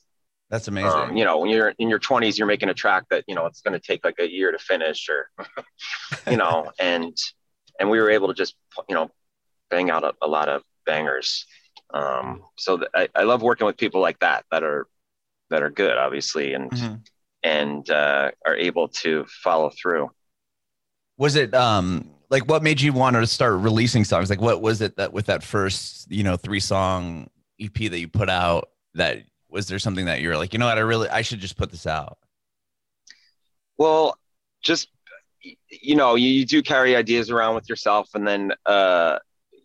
That's 0.49 0.67
amazing. 0.67 0.89
Um, 0.89 1.15
you 1.15 1.23
know, 1.25 1.37
when 1.37 1.51
you're 1.51 1.73
in 1.77 1.89
your 1.89 1.99
20s, 1.99 2.37
you're 2.37 2.47
making 2.47 2.69
a 2.69 2.73
track 2.73 3.03
that 3.11 3.23
you 3.27 3.35
know 3.35 3.45
it's 3.45 3.61
going 3.61 3.79
to 3.79 3.79
take 3.79 4.03
like 4.03 4.17
a 4.19 4.29
year 4.29 4.51
to 4.51 4.57
finish, 4.57 5.07
or 5.09 5.29
you 6.29 6.37
know, 6.37 6.71
and 6.79 7.15
and 7.79 7.89
we 7.89 7.99
were 7.99 8.09
able 8.09 8.27
to 8.29 8.33
just 8.33 8.55
you 8.87 8.95
know 8.95 9.11
bang 9.69 9.91
out 9.91 10.03
a, 10.03 10.13
a 10.21 10.27
lot 10.27 10.49
of 10.49 10.63
bangers. 10.85 11.45
Um, 11.93 12.43
so 12.57 12.77
th- 12.77 12.89
I, 12.95 13.09
I 13.15 13.23
love 13.23 13.41
working 13.43 13.67
with 13.67 13.77
people 13.77 14.01
like 14.01 14.19
that 14.19 14.45
that 14.51 14.63
are 14.63 14.87
that 15.49 15.63
are 15.63 15.69
good, 15.69 15.97
obviously, 15.97 16.53
and 16.53 16.71
Mhm. 16.71 17.01
and 17.43 17.89
uh, 17.89 18.31
are 18.45 18.55
able 18.55 18.87
to 18.89 19.25
follow 19.43 19.69
through. 19.69 20.11
Was 21.17 21.35
it 21.35 21.53
um 21.53 22.11
like 22.29 22.43
what 22.43 22.63
made 22.63 22.79
you 22.81 22.93
want 22.93 23.15
to 23.15 23.25
start 23.27 23.59
releasing 23.59 24.03
songs? 24.03 24.29
Like 24.29 24.41
what 24.41 24.61
was 24.61 24.81
it 24.81 24.95
that 24.97 25.13
with 25.13 25.25
that 25.27 25.43
first, 25.43 26.11
you 26.11 26.23
know, 26.23 26.37
three 26.37 26.59
song 26.59 27.29
EP 27.59 27.73
that 27.73 27.99
you 27.99 28.07
put 28.07 28.29
out 28.29 28.69
that 28.93 29.23
was 29.49 29.67
there 29.67 29.79
something 29.79 30.05
that 30.05 30.21
you're 30.21 30.37
like, 30.37 30.53
you 30.53 30.59
know 30.59 30.67
what, 30.67 30.77
I 30.77 30.81
really 30.81 31.09
I 31.09 31.21
should 31.21 31.39
just 31.39 31.57
put 31.57 31.71
this 31.71 31.87
out? 31.87 32.19
Well, 33.77 34.17
just 34.61 34.89
you 35.69 35.95
know, 35.95 36.15
you, 36.15 36.29
you 36.29 36.45
do 36.45 36.61
carry 36.61 36.95
ideas 36.95 37.29
around 37.29 37.55
with 37.55 37.69
yourself 37.69 38.09
and 38.13 38.27
then 38.27 38.51
uh 38.65 39.19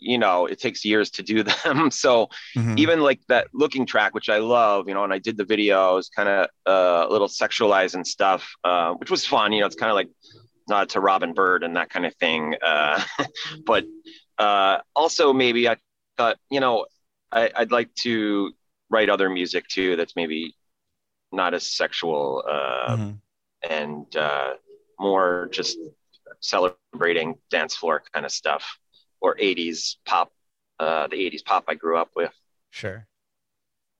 you 0.04 0.18
know, 0.18 0.46
it 0.46 0.60
takes 0.60 0.84
years 0.84 1.10
to 1.12 1.22
do 1.22 1.42
them. 1.64 1.90
so 1.90 2.28
Mhm. 2.56 2.76
even 2.76 3.00
like 3.00 3.20
that 3.28 3.48
looking 3.54 3.86
track, 3.86 4.14
which 4.14 4.28
I 4.28 4.38
love, 4.38 4.88
you 4.88 4.94
know, 4.94 5.04
and 5.04 5.12
I 5.12 5.18
did 5.18 5.36
the 5.36 5.44
videos 5.44 6.06
kind 6.14 6.28
of 6.28 6.48
uh, 6.66 7.06
a 7.08 7.12
little 7.12 7.28
sexualized 7.28 7.94
and 7.94 8.06
stuff, 8.06 8.48
uh, 8.64 8.92
which 8.94 9.10
was 9.10 9.24
fun. 9.26 9.52
You 9.52 9.60
know, 9.60 9.66
it's 9.66 9.76
kind 9.76 9.90
of 9.90 9.96
like 9.96 10.10
nod 10.68 10.88
to 10.90 11.00
Robin 11.00 11.34
Byrd 11.34 11.64
and 11.64 11.76
that 11.76 11.90
kind 11.90 12.06
of 12.06 12.14
thing. 12.16 12.54
Uh, 12.64 13.02
but 13.66 13.84
uh, 14.38 14.78
also 14.96 15.32
maybe 15.32 15.68
I 15.68 15.76
thought, 16.16 16.38
you 16.50 16.60
know, 16.60 16.86
I, 17.32 17.50
I'd 17.54 17.72
like 17.72 17.94
to 18.02 18.52
write 18.90 19.10
other 19.10 19.28
music 19.30 19.66
too 19.68 19.96
that's 19.96 20.14
maybe 20.16 20.54
not 21.32 21.54
as 21.54 21.70
sexual 21.70 22.44
uh, 22.48 22.96
Mhm. 22.96 23.20
and 23.68 24.16
uh, 24.16 24.54
more 24.98 25.48
just 25.52 25.78
celebrating 26.40 27.36
dance 27.50 27.74
floor 27.74 28.02
kind 28.12 28.26
of 28.26 28.32
stuff 28.32 28.78
or 29.24 29.34
80s 29.36 29.96
pop, 30.04 30.30
uh, 30.78 31.06
the 31.06 31.16
80s 31.16 31.42
pop 31.42 31.64
I 31.66 31.74
grew 31.74 31.96
up 31.96 32.10
with. 32.14 32.32
Sure. 32.70 33.06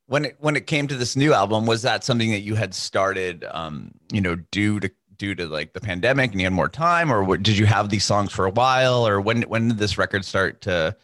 When 0.07 0.27
it 0.27 0.37
when 0.39 0.55
it 0.55 0.67
came 0.67 0.87
to 0.89 0.97
this 0.97 1.17
new 1.17 1.33
album, 1.33 1.65
was 1.65 1.81
that 1.81 2.05
something 2.05 2.31
that 2.33 2.41
you 2.41 2.57
had 2.57 2.75
started, 2.75 3.43
um, 3.51 3.93
you 4.13 4.21
know, 4.21 4.37
due 4.53 4.79
to 4.81 4.91
due 5.17 5.35
to 5.35 5.47
like 5.47 5.73
the 5.73 5.81
pandemic 5.81 6.33
and 6.33 6.41
you 6.41 6.47
had 6.47 6.53
more 6.53 6.69
time, 6.69 7.11
or 7.11 7.25
what, 7.25 7.43
did 7.43 7.57
you 7.57 7.65
have 7.65 7.89
these 7.89 8.05
songs 8.05 8.31
for 8.31 8.45
a 8.45 8.51
while, 8.51 9.09
or 9.09 9.19
when 9.19 9.43
when 9.43 9.69
did 9.69 9.79
this 9.79 9.97
record 9.97 10.23
start 10.27 10.61
to 10.63 10.95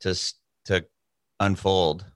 to 0.00 0.14
to 0.64 0.86
unfold? 1.40 2.06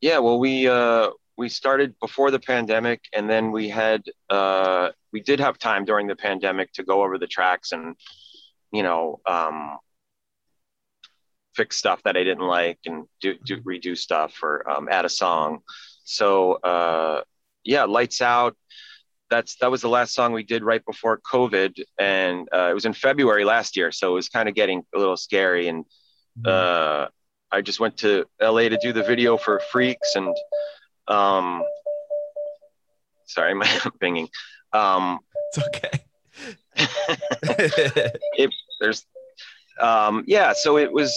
Yeah, 0.00 0.20
well, 0.20 0.38
we 0.38 0.68
uh, 0.68 1.10
we 1.36 1.50
started 1.50 1.94
before 2.00 2.30
the 2.30 2.40
pandemic, 2.40 3.02
and 3.12 3.28
then 3.28 3.52
we 3.52 3.68
had 3.68 4.04
uh, 4.30 4.88
we 5.12 5.20
did 5.20 5.38
have 5.38 5.58
time 5.58 5.84
during 5.84 6.06
the 6.06 6.16
pandemic 6.16 6.72
to 6.74 6.82
go 6.82 7.02
over 7.02 7.18
the 7.18 7.26
tracks 7.26 7.72
and 7.72 7.94
you 8.72 8.82
know 8.82 9.20
um, 9.26 9.76
fix 11.56 11.76
stuff 11.76 12.02
that 12.04 12.16
I 12.16 12.24
didn't 12.24 12.46
like 12.46 12.78
and 12.86 13.06
do, 13.20 13.34
do 13.44 13.60
redo 13.62 13.96
stuff 13.96 14.42
or 14.42 14.68
um, 14.68 14.88
add 14.90 15.04
a 15.04 15.08
song. 15.08 15.60
So 16.04 16.54
uh, 16.54 17.22
yeah, 17.64 17.84
lights 17.84 18.20
out. 18.20 18.56
That's 19.28 19.56
that 19.56 19.72
was 19.72 19.82
the 19.82 19.88
last 19.88 20.14
song 20.14 20.32
we 20.32 20.44
did 20.44 20.62
right 20.62 20.84
before 20.84 21.20
COVID, 21.32 21.82
and 21.98 22.48
uh, 22.54 22.68
it 22.70 22.74
was 22.74 22.84
in 22.84 22.92
February 22.92 23.44
last 23.44 23.76
year, 23.76 23.90
so 23.90 24.12
it 24.12 24.14
was 24.14 24.28
kind 24.28 24.48
of 24.48 24.54
getting 24.54 24.84
a 24.94 24.98
little 24.98 25.16
scary 25.16 25.66
and 25.66 25.84
uh, 26.44 27.06
I 27.50 27.62
just 27.62 27.80
went 27.80 27.96
to 27.98 28.26
LA 28.40 28.68
to 28.68 28.78
do 28.82 28.92
the 28.92 29.02
video 29.02 29.36
for 29.36 29.60
Freaks 29.72 30.16
and 30.16 30.36
um, 31.08 31.62
sorry, 33.26 33.54
my 33.60 33.66
binging. 34.00 34.28
Um, 34.72 35.20
it's 35.52 35.66
okay. 35.66 36.00
it, 38.38 38.50
there's 38.80 39.06
um, 39.80 40.24
yeah, 40.26 40.52
so 40.54 40.78
it 40.78 40.92
was. 40.92 41.12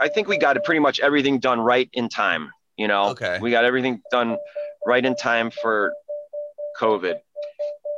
I 0.00 0.08
think 0.08 0.28
we 0.28 0.38
got 0.38 0.62
pretty 0.64 0.80
much 0.80 1.00
everything 1.00 1.38
done 1.38 1.60
right 1.60 1.88
in 1.92 2.08
time. 2.08 2.50
You 2.76 2.88
know, 2.88 3.10
Okay. 3.10 3.38
we 3.40 3.50
got 3.50 3.64
everything 3.64 4.02
done 4.10 4.36
right 4.86 5.04
in 5.04 5.16
time 5.16 5.50
for 5.50 5.92
COVID, 6.78 7.18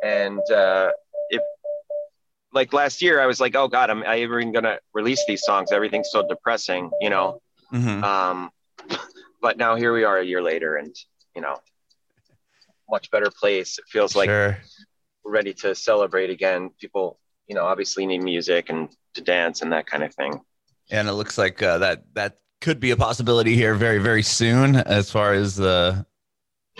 and 0.04 0.40
uh, 0.50 0.92
if 1.30 1.42
like 2.52 2.72
last 2.72 3.02
year, 3.02 3.20
I 3.20 3.26
was 3.26 3.40
like, 3.40 3.56
oh 3.56 3.68
God, 3.68 3.90
am 3.90 4.04
I 4.06 4.18
even 4.20 4.52
gonna 4.52 4.78
release 4.94 5.24
these 5.26 5.42
songs? 5.42 5.72
Everything's 5.72 6.10
so 6.10 6.26
depressing, 6.28 6.90
you 7.00 7.10
know. 7.10 7.40
Mhm. 7.72 8.02
Um, 8.04 8.50
but 9.42 9.58
now 9.58 9.74
here 9.74 9.92
we 9.92 10.04
are 10.04 10.18
a 10.18 10.24
year 10.24 10.42
later, 10.42 10.76
and 10.76 10.94
you 11.34 11.42
know, 11.42 11.56
much 12.88 13.10
better 13.10 13.30
place. 13.30 13.78
It 13.78 13.84
feels 13.88 14.14
like 14.16 14.28
sure. 14.28 14.58
we're 15.24 15.32
ready 15.32 15.54
to 15.54 15.74
celebrate 15.74 16.30
again. 16.30 16.70
People, 16.80 17.18
you 17.48 17.54
know, 17.56 17.64
obviously 17.64 18.06
need 18.06 18.22
music 18.22 18.70
and 18.70 18.88
to 19.14 19.20
dance 19.20 19.62
and 19.62 19.72
that 19.72 19.86
kind 19.86 20.04
of 20.04 20.14
thing. 20.14 20.40
And 20.90 21.08
it 21.08 21.12
looks 21.12 21.36
like 21.38 21.62
uh, 21.62 21.78
that 21.78 22.04
that 22.14 22.38
could 22.60 22.80
be 22.80 22.90
a 22.90 22.96
possibility 22.96 23.54
here 23.54 23.74
very 23.74 23.98
very 23.98 24.22
soon, 24.22 24.76
as 24.76 25.10
far 25.10 25.32
as 25.32 25.54
the, 25.56 26.04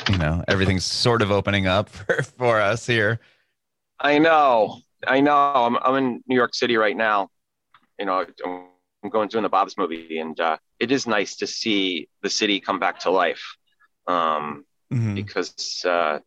you 0.09 0.18
know, 0.18 0.42
everything's 0.49 0.85
sort 0.85 1.23
of 1.23 1.31
opening 1.31 1.66
up 1.66 1.88
for, 1.97 2.23
for 2.23 2.61
us 2.61 2.87
here. 2.87 3.21
I 4.01 4.18
know, 4.18 4.81
I 5.07 5.21
know. 5.21 5.35
I'm, 5.37 5.77
I'm 5.77 5.97
in 5.97 6.23
New 6.27 6.37
York 6.37 6.55
City 6.55 6.77
right 6.77 6.97
now. 6.97 7.31
You 7.99 8.07
know, 8.07 8.25
I'm 9.05 9.11
going 9.11 9.29
to 9.29 9.33
doing 9.33 9.42
the 9.42 9.49
Bob's 9.49 9.77
movie, 9.77 10.18
and 10.18 10.38
uh, 10.38 10.57
it 10.79 10.92
is 10.92 11.07
nice 11.07 11.37
to 11.37 11.47
see 11.47 12.09
the 12.23 12.31
city 12.31 12.61
come 12.61 12.79
back 12.79 13.01
to 13.01 13.11
life. 13.11 13.57
Um, 14.07 14.64
Mhm. 14.90 15.14
because 15.16 15.85
uh, 15.85 16.18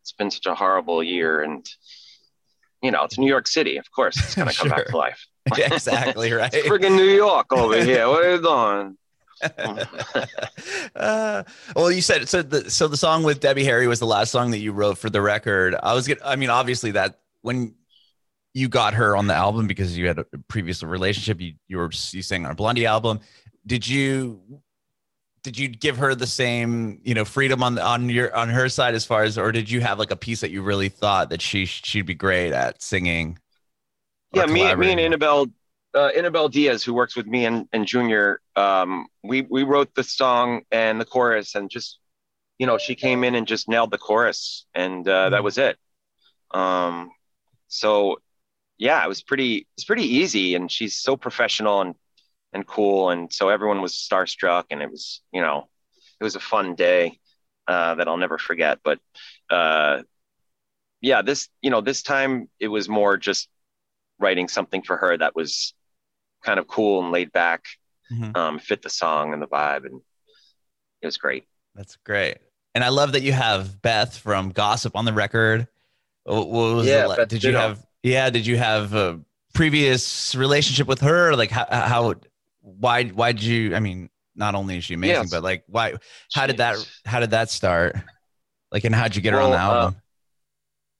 it's 0.00 0.10
been 0.10 0.32
such 0.32 0.46
a 0.46 0.54
horrible 0.56 1.00
year, 1.00 1.42
and 1.42 1.64
you 2.82 2.90
know, 2.90 3.04
it's 3.04 3.18
New 3.18 3.28
York 3.28 3.46
City. 3.46 3.76
Of 3.76 3.88
course, 3.92 4.18
it's 4.18 4.34
gonna 4.34 4.52
come 4.52 4.68
back 4.68 4.86
to 4.88 4.96
life. 4.96 5.24
Exactly 5.58 6.32
right. 6.40 6.52
It's 6.52 6.68
friggin' 6.68 6.96
New 6.96 7.04
York 7.04 7.52
over 7.52 7.82
here. 7.82 8.08
What 8.08 8.24
are 8.24 8.34
you 8.34 8.42
doing? 8.42 8.96
uh, 10.96 11.44
well, 11.76 11.92
you 11.92 12.00
said 12.00 12.28
so. 12.28 12.42
The 12.42 12.68
so 12.70 12.88
the 12.88 12.96
song 12.96 13.22
with 13.22 13.40
Debbie 13.40 13.64
Harry 13.64 13.86
was 13.86 14.00
the 14.00 14.06
last 14.06 14.32
song 14.32 14.50
that 14.50 14.58
you 14.58 14.72
wrote 14.72 14.98
for 14.98 15.10
the 15.10 15.20
record. 15.20 15.76
I 15.80 15.94
was 15.94 16.08
get. 16.08 16.18
I 16.24 16.34
mean, 16.36 16.50
obviously 16.50 16.90
that 16.92 17.20
when 17.42 17.74
you 18.52 18.68
got 18.68 18.94
her 18.94 19.16
on 19.16 19.28
the 19.28 19.34
album 19.34 19.68
because 19.68 19.96
you 19.96 20.08
had 20.08 20.18
a 20.18 20.24
previous 20.48 20.82
relationship, 20.82 21.40
you 21.40 21.54
you 21.68 21.78
were 21.78 21.90
you 22.10 22.22
sang 22.22 22.44
on 22.46 22.50
a 22.50 22.54
Blondie 22.54 22.86
album. 22.86 23.20
Did 23.64 23.86
you 23.86 24.40
did 25.42 25.58
you 25.58 25.68
give 25.68 25.96
her 25.98 26.14
the 26.14 26.26
same 26.26 27.00
you 27.04 27.14
know 27.14 27.24
freedom 27.24 27.62
on 27.62 27.78
on 27.78 28.08
your 28.08 28.34
on 28.34 28.48
her 28.48 28.68
side 28.68 28.94
as 28.94 29.04
far 29.04 29.22
as, 29.22 29.38
or 29.38 29.52
did 29.52 29.70
you 29.70 29.80
have 29.80 29.98
like 29.98 30.10
a 30.10 30.16
piece 30.16 30.40
that 30.40 30.50
you 30.50 30.62
really 30.62 30.88
thought 30.88 31.30
that 31.30 31.40
she 31.40 31.64
she'd 31.64 32.06
be 32.06 32.14
great 32.14 32.52
at 32.52 32.82
singing? 32.82 33.38
Yeah, 34.32 34.46
me, 34.46 34.74
me 34.74 34.92
and? 34.92 35.00
Annabelle, 35.00 35.46
uh, 35.94 36.06
Annabelle 36.16 36.48
Diaz, 36.48 36.84
who 36.84 36.94
works 36.94 37.16
with 37.16 37.26
me 37.26 37.46
and, 37.46 37.68
and 37.72 37.86
Junior, 37.86 38.40
um, 38.56 39.06
we 39.24 39.42
we 39.42 39.62
wrote 39.64 39.94
the 39.94 40.04
song 40.04 40.62
and 40.70 41.00
the 41.00 41.04
chorus, 41.04 41.54
and 41.54 41.70
just 41.70 41.98
you 42.58 42.66
know, 42.66 42.78
she 42.78 42.94
came 42.94 43.24
in 43.24 43.34
and 43.34 43.46
just 43.46 43.68
nailed 43.68 43.90
the 43.90 43.98
chorus, 43.98 44.66
and 44.74 45.06
uh, 45.08 45.30
that 45.30 45.40
Mhm. 45.40 45.44
was 45.44 45.58
it. 45.58 45.78
Um, 46.52 47.10
so 47.68 48.18
yeah, 48.78 49.04
it 49.04 49.08
was 49.08 49.22
pretty 49.22 49.66
it's 49.76 49.84
pretty 49.84 50.04
easy, 50.04 50.54
and 50.54 50.70
she's 50.70 50.96
so 50.96 51.16
professional 51.16 51.80
and 51.82 51.94
and 52.52 52.66
cool, 52.66 53.10
and 53.10 53.32
so 53.32 53.48
everyone 53.50 53.82
was 53.82 53.94
starstruck, 53.94 54.66
and 54.70 54.82
it 54.82 54.90
was 54.90 55.22
you 55.32 55.42
know, 55.42 55.68
it 56.20 56.24
was 56.24 56.36
a 56.36 56.40
fun 56.40 56.74
day 56.76 57.18
uh, 57.68 57.96
that 57.96 58.08
I'll 58.08 58.16
never 58.18 58.38
forget. 58.38 58.80
But 58.84 59.00
uh, 59.50 60.02
yeah, 61.00 61.22
this 61.22 61.48
you 61.62 61.70
know, 61.70 61.80
this 61.80 62.02
time 62.02 62.48
it 62.60 62.68
was 62.68 62.88
more 62.88 63.16
just 63.16 63.48
writing 64.18 64.48
something 64.48 64.82
for 64.82 64.96
her 64.96 65.16
that 65.16 65.34
was 65.34 65.74
kind 66.44 66.58
of 66.58 66.66
cool 66.68 67.02
and 67.02 67.12
laid 67.12 67.32
back, 67.32 67.64
Mhm. 68.12 68.36
um, 68.36 68.58
fit 68.58 68.82
the 68.82 68.90
song 68.90 69.32
and 69.32 69.42
the 69.42 69.46
vibe, 69.46 69.84
and 69.86 70.00
it 71.02 71.06
was 71.06 71.16
great. 71.18 71.44
That's 71.74 71.96
great. 72.04 72.38
And 72.74 72.82
I 72.84 72.88
love 72.88 73.12
that 73.12 73.22
you 73.22 73.32
have 73.32 73.80
Beth 73.82 74.16
from 74.18 74.50
Gossip 74.50 74.94
on 74.96 75.04
the 75.04 75.12
record. 75.12 75.68
What 76.24 76.48
what 76.48 76.74
was 76.76 76.86
Yeah, 76.86 77.06
the, 77.16 77.26
did 77.26 77.42
you 77.42 77.50
Ditto. 77.52 77.58
have 77.60 77.86
yeah, 78.02 78.30
did 78.30 78.46
you 78.46 78.56
have 78.56 78.94
a 78.94 79.20
previous 79.54 80.34
relationship 80.34 80.86
with 80.86 81.00
her? 81.00 81.34
Like 81.34 81.50
how 81.50 81.66
how 81.70 82.14
why 82.60 83.04
why 83.04 83.32
did 83.32 83.42
you 83.42 83.74
I 83.74 83.80
mean, 83.80 84.10
not 84.34 84.54
only 84.54 84.78
is 84.78 84.84
she 84.84 84.94
amazing, 84.94 85.22
Yes. 85.24 85.30
but 85.30 85.42
like 85.42 85.64
why 85.66 85.94
how 86.32 86.46
did 86.46 86.58
that 86.58 86.76
how 87.04 87.20
did 87.20 87.30
that 87.30 87.50
start? 87.50 87.96
Like 88.70 88.84
and 88.84 88.94
how'd 88.94 89.16
you 89.16 89.22
get 89.22 89.32
her 89.32 89.40
on 89.40 89.50
the 89.50 89.56
Well, 89.56 89.70
uh, 89.70 89.74
album? 89.84 90.02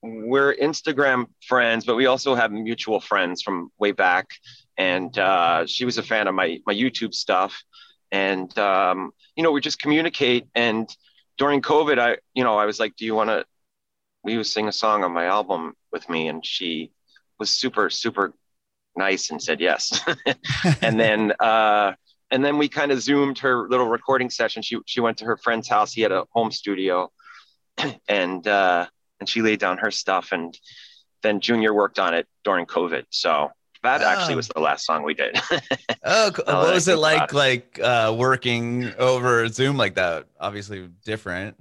We're 0.01 0.55
Instagram 0.55 1.27
friends, 1.45 1.85
but 1.85 1.95
we 1.95 2.05
also 2.05 2.35
have 2.35 2.51
mutual 2.51 2.99
friends 2.99 3.41
from 3.41 3.69
way 3.77 3.91
back. 3.91 4.27
And 4.77 5.17
uh, 5.17 5.65
she 5.65 5.83
was 5.85 5.97
a 5.97 6.03
fan 6.03 6.27
of 6.27 6.35
my 6.35 6.59
my 6.65 6.73
YouTube 6.73 7.13
stuff, 7.13 7.61
and 8.11 8.57
um, 8.57 9.11
you 9.35 9.43
know 9.43 9.51
we 9.51 9.59
just 9.59 9.81
communicate. 9.81 10.47
And 10.55 10.89
during 11.37 11.61
COVID, 11.61 11.99
I 11.99 12.17
you 12.33 12.45
know 12.45 12.57
I 12.57 12.65
was 12.65 12.79
like, 12.79 12.95
"Do 12.95 13.05
you 13.05 13.13
want 13.13 13.29
to?" 13.29 13.45
We 14.23 14.33
you 14.33 14.43
sing 14.43 14.67
a 14.67 14.71
song 14.71 15.03
on 15.03 15.13
my 15.13 15.25
album 15.25 15.73
with 15.91 16.09
me? 16.09 16.27
And 16.27 16.45
she 16.45 16.91
was 17.39 17.49
super 17.49 17.89
super 17.89 18.33
nice 18.95 19.31
and 19.31 19.41
said 19.41 19.59
yes. 19.59 20.01
and 20.81 20.99
then 20.99 21.33
uh, 21.39 21.93
and 22.31 22.45
then 22.45 22.57
we 22.57 22.69
kind 22.69 22.91
of 22.91 23.01
zoomed 23.01 23.39
her 23.39 23.67
little 23.67 23.87
recording 23.87 24.29
session. 24.29 24.61
She 24.61 24.77
she 24.85 24.99
went 25.01 25.17
to 25.17 25.25
her 25.25 25.37
friend's 25.37 25.67
house. 25.67 25.91
He 25.93 26.01
had 26.01 26.11
a 26.11 26.25
home 26.31 26.51
studio, 26.51 27.11
and 28.07 28.47
uh, 28.47 28.87
and 29.19 29.27
she 29.29 29.41
laid 29.41 29.59
down 29.59 29.77
her 29.79 29.91
stuff. 29.91 30.31
And 30.31 30.57
then 31.23 31.39
Junior 31.41 31.73
worked 31.73 31.99
on 31.99 32.13
it 32.13 32.27
during 32.43 32.65
COVID. 32.65 33.05
So 33.09 33.51
that 33.83 34.01
actually 34.01 34.33
Oh. 34.33 34.37
was 34.37 34.47
the 34.49 34.59
last 34.59 34.85
song 34.85 35.03
we 35.03 35.13
did. 35.13 35.39
oh, 36.03 36.31
cool. 36.33 36.45
what 36.45 36.73
was 36.73 36.87
it 36.87 36.97
like 36.97 37.31
like 37.33 37.79
uh 37.81 38.13
working 38.17 38.91
over 38.97 39.47
Zoom 39.47 39.77
like 39.77 39.95
that? 39.95 40.25
Obviously 40.39 40.89
different. 41.05 41.55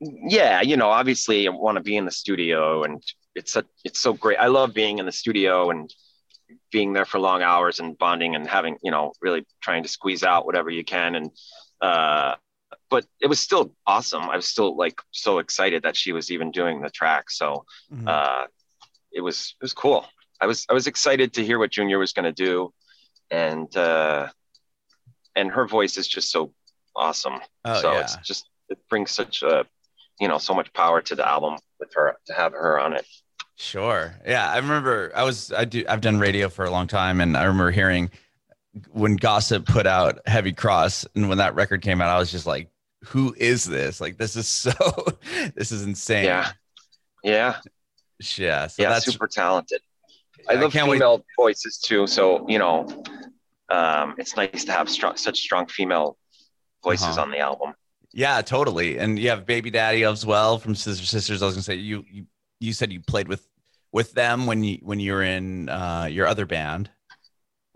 yeah, 0.00 0.60
you 0.62 0.76
know, 0.76 0.88
obviously 0.88 1.46
I 1.46 1.50
want 1.50 1.76
to 1.76 1.82
be 1.82 1.96
in 1.96 2.04
the 2.04 2.10
studio 2.10 2.82
and 2.84 3.02
it's 3.36 3.54
a, 3.56 3.64
it's 3.84 4.00
so 4.00 4.12
great. 4.12 4.38
I 4.38 4.48
love 4.48 4.74
being 4.74 4.98
in 4.98 5.06
the 5.06 5.12
studio 5.12 5.70
and 5.70 5.92
being 6.72 6.92
there 6.92 7.04
for 7.04 7.20
long 7.20 7.42
hours 7.42 7.78
and 7.78 7.96
bonding 7.96 8.34
and 8.34 8.46
having, 8.48 8.76
you 8.82 8.90
know, 8.90 9.12
really 9.20 9.46
trying 9.62 9.84
to 9.84 9.88
squeeze 9.88 10.24
out 10.24 10.46
whatever 10.46 10.70
you 10.70 10.84
can. 10.84 11.14
And, 11.14 11.30
uh, 11.80 12.34
but 12.90 13.06
it 13.20 13.28
was 13.28 13.40
still 13.40 13.72
awesome. 13.86 14.24
I 14.24 14.36
was 14.36 14.46
still 14.46 14.76
like 14.76 15.00
so 15.12 15.38
excited 15.38 15.82
that 15.84 15.96
she 15.96 16.12
was 16.12 16.30
even 16.30 16.50
doing 16.50 16.80
the 16.82 16.90
track. 16.90 17.30
So, 17.30 17.64
Mhm. 17.92 18.08
uh, 18.08 18.46
it 19.12 19.20
was, 19.20 19.54
it 19.60 19.64
was 19.64 19.72
cool. 19.72 20.04
I 20.40 20.46
was, 20.46 20.66
I 20.68 20.72
was 20.74 20.86
excited 20.86 21.32
to 21.34 21.44
hear 21.44 21.58
what 21.58 21.70
Junior 21.70 21.98
was 21.98 22.12
going 22.12 22.24
to 22.24 22.32
do. 22.32 22.72
And, 23.30 23.74
uh, 23.76 24.28
and 25.36 25.50
her 25.50 25.66
voice 25.66 25.96
is 25.96 26.08
just 26.08 26.30
so 26.30 26.52
awesome 26.96 27.38
oh 27.64 27.80
so 27.80 27.92
yeah. 27.92 28.00
it's 28.00 28.16
just 28.16 28.48
it 28.68 28.76
brings 28.90 29.12
such 29.12 29.44
a 29.44 29.64
you 30.18 30.26
know 30.26 30.38
so 30.38 30.52
much 30.52 30.70
power 30.72 31.00
to 31.00 31.14
the 31.14 31.26
album 31.26 31.56
with 31.78 31.94
her 31.94 32.16
to 32.26 32.32
have 32.34 32.52
her 32.52 32.80
on 32.80 32.92
it 32.94 33.06
Sure. 33.56 34.14
Yeah, 34.26 34.50
I 34.50 34.56
remember 34.56 35.12
I 35.14 35.22
was 35.22 35.52
I 35.52 35.66
do 35.66 35.84
I've 35.88 36.00
done 36.00 36.18
radio 36.18 36.48
for 36.48 36.64
a 36.64 36.70
long 36.70 36.86
time 36.88 37.20
and 37.20 37.36
I 37.36 37.44
remember 37.44 37.70
hearing 37.70 38.10
when 38.90 39.14
Gossip 39.16 39.66
put 39.66 39.86
out 39.86 40.18
Heavy 40.26 40.52
Cross 40.52 41.06
and 41.14 41.28
when 41.28 41.38
that 41.38 41.54
record 41.54 41.80
came 41.82 42.00
out 42.00 42.08
I 42.08 42.18
was 42.18 42.32
just 42.32 42.46
like 42.46 42.68
who 43.06 43.34
is 43.38 43.64
this? 43.64 44.00
Like 44.00 44.18
this 44.18 44.36
is 44.36 44.46
so 44.48 44.72
this 45.54 45.72
is 45.72 45.82
insane. 45.84 46.24
yeah 46.24 46.50
yeah 47.22 47.56
Yeah, 48.38 48.66
so 48.66 48.82
yeah 48.82 48.90
that's 48.90 49.04
super 49.06 49.26
talented 49.28 49.80
i 50.48 50.52
I 50.52 50.54
love 50.56 50.74
wait- 50.74 50.82
female 50.82 51.24
voices 51.36 51.78
too 51.78 52.06
so 52.06 52.46
you 52.48 52.58
know 52.58 52.86
um 53.70 54.14
it's 54.18 54.36
nice 54.36 54.64
to 54.64 54.72
have 54.72 54.88
strong 54.88 55.16
such 55.16 55.38
strong 55.38 55.66
female 55.66 56.16
voices 56.82 57.06
Uh-huh. 57.08 57.22
on 57.22 57.30
the 57.30 57.38
album 57.38 57.74
Yeah, 58.12 58.42
totally. 58.42 58.98
And 58.98 59.18
you 59.18 59.28
have 59.30 59.46
Baby 59.46 59.70
Daddy 59.70 60.02
as 60.04 60.26
well 60.26 60.58
from 60.58 60.74
Scissor 60.74 61.04
Sisters. 61.06 61.42
I 61.42 61.46
was 61.46 61.54
gonna 61.54 61.62
say 61.62 61.76
you 61.76 62.04
you, 62.10 62.26
you 62.58 62.72
said 62.72 62.90
you 62.92 63.00
played 63.00 63.28
with 63.28 63.46
with 63.92 64.12
them 64.14 64.46
when 64.46 64.64
you 64.64 64.78
when 64.82 64.98
you 64.98 65.12
were 65.12 65.22
in 65.22 65.68
uh, 65.68 66.08
your 66.10 66.26
other 66.26 66.44
band. 66.46 66.90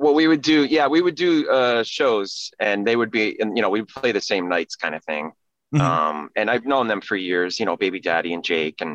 What 0.04 0.14
we 0.14 0.26
would 0.28 0.42
do 0.42 0.64
yeah 0.64 0.86
we 0.86 1.00
would 1.00 1.14
do 1.14 1.48
uh 1.50 1.82
shows 1.82 2.50
and 2.60 2.86
they 2.86 2.94
would 2.94 3.10
be 3.10 3.40
and 3.40 3.56
you 3.56 3.62
know 3.62 3.70
we'd 3.70 3.88
play 3.88 4.12
the 4.12 4.20
same 4.20 4.48
nights 4.50 4.76
kind 4.76 4.94
of 4.94 5.02
thing. 5.04 5.32
Mhm. 5.74 5.80
um 5.80 6.28
and 6.36 6.50
i've 6.50 6.66
known 6.66 6.86
them 6.88 7.00
for 7.00 7.16
years 7.16 7.58
you 7.58 7.64
know 7.66 7.76
baby 7.84 8.00
daddy 8.00 8.34
and 8.34 8.44
jake 8.44 8.82
and 8.84 8.92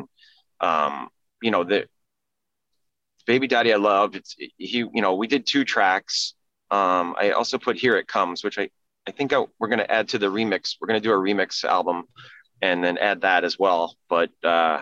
um 0.60 1.08
you 1.42 1.50
know 1.50 1.64
the 1.64 1.88
baby 3.26 3.46
daddy 3.48 3.72
i 3.72 3.76
loved. 3.76 4.14
It's 4.16 4.36
he 4.38 4.78
you 4.96 5.02
know 5.04 5.14
we 5.16 5.26
did 5.26 5.46
two 5.46 5.64
tracks. 5.64 6.34
Um 6.70 7.06
i 7.22 7.30
also 7.38 7.58
put 7.58 7.76
here 7.84 7.96
it 7.96 8.06
comes 8.06 8.44
which 8.44 8.58
i 8.62 8.66
i 9.08 9.10
think 9.10 9.32
I, 9.32 9.38
we're 9.58 9.72
going 9.74 9.84
to 9.86 9.90
add 9.98 10.06
to 10.10 10.18
the 10.18 10.30
remix. 10.38 10.76
We're 10.78 10.90
going 10.90 11.02
to 11.02 11.08
do 11.08 11.12
a 11.12 11.24
remix 11.28 11.64
album 11.64 11.98
and 12.62 12.76
then 12.84 12.96
add 12.98 13.22
that 13.22 13.42
as 13.48 13.58
well. 13.58 13.82
But 14.08 14.30
uh 14.44 14.76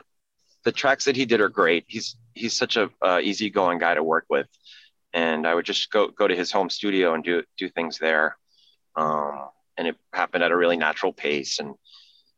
the 0.64 0.72
tracks 0.72 1.04
that 1.06 1.16
he 1.16 1.24
did 1.24 1.40
are 1.40 1.48
great. 1.60 1.84
He's 1.88 2.16
he's 2.34 2.54
such 2.62 2.76
a 2.76 2.90
uh, 3.00 3.20
easygoing 3.22 3.78
guy 3.78 3.94
to 3.94 4.02
work 4.02 4.26
with 4.28 4.46
and 5.12 5.46
I 5.46 5.54
would 5.54 5.64
just 5.66 5.90
go 5.90 6.08
go 6.08 6.26
to 6.28 6.36
his 6.36 6.52
home 6.52 6.70
studio 6.70 7.14
and 7.14 7.24
do 7.24 7.42
do 7.56 7.68
things 7.68 7.98
there. 7.98 8.36
Um, 8.96 9.48
and 9.76 9.86
it 9.88 9.96
happened 10.12 10.42
at 10.42 10.50
a 10.50 10.56
really 10.56 10.76
natural 10.76 11.12
pace. 11.12 11.58
And 11.60 11.74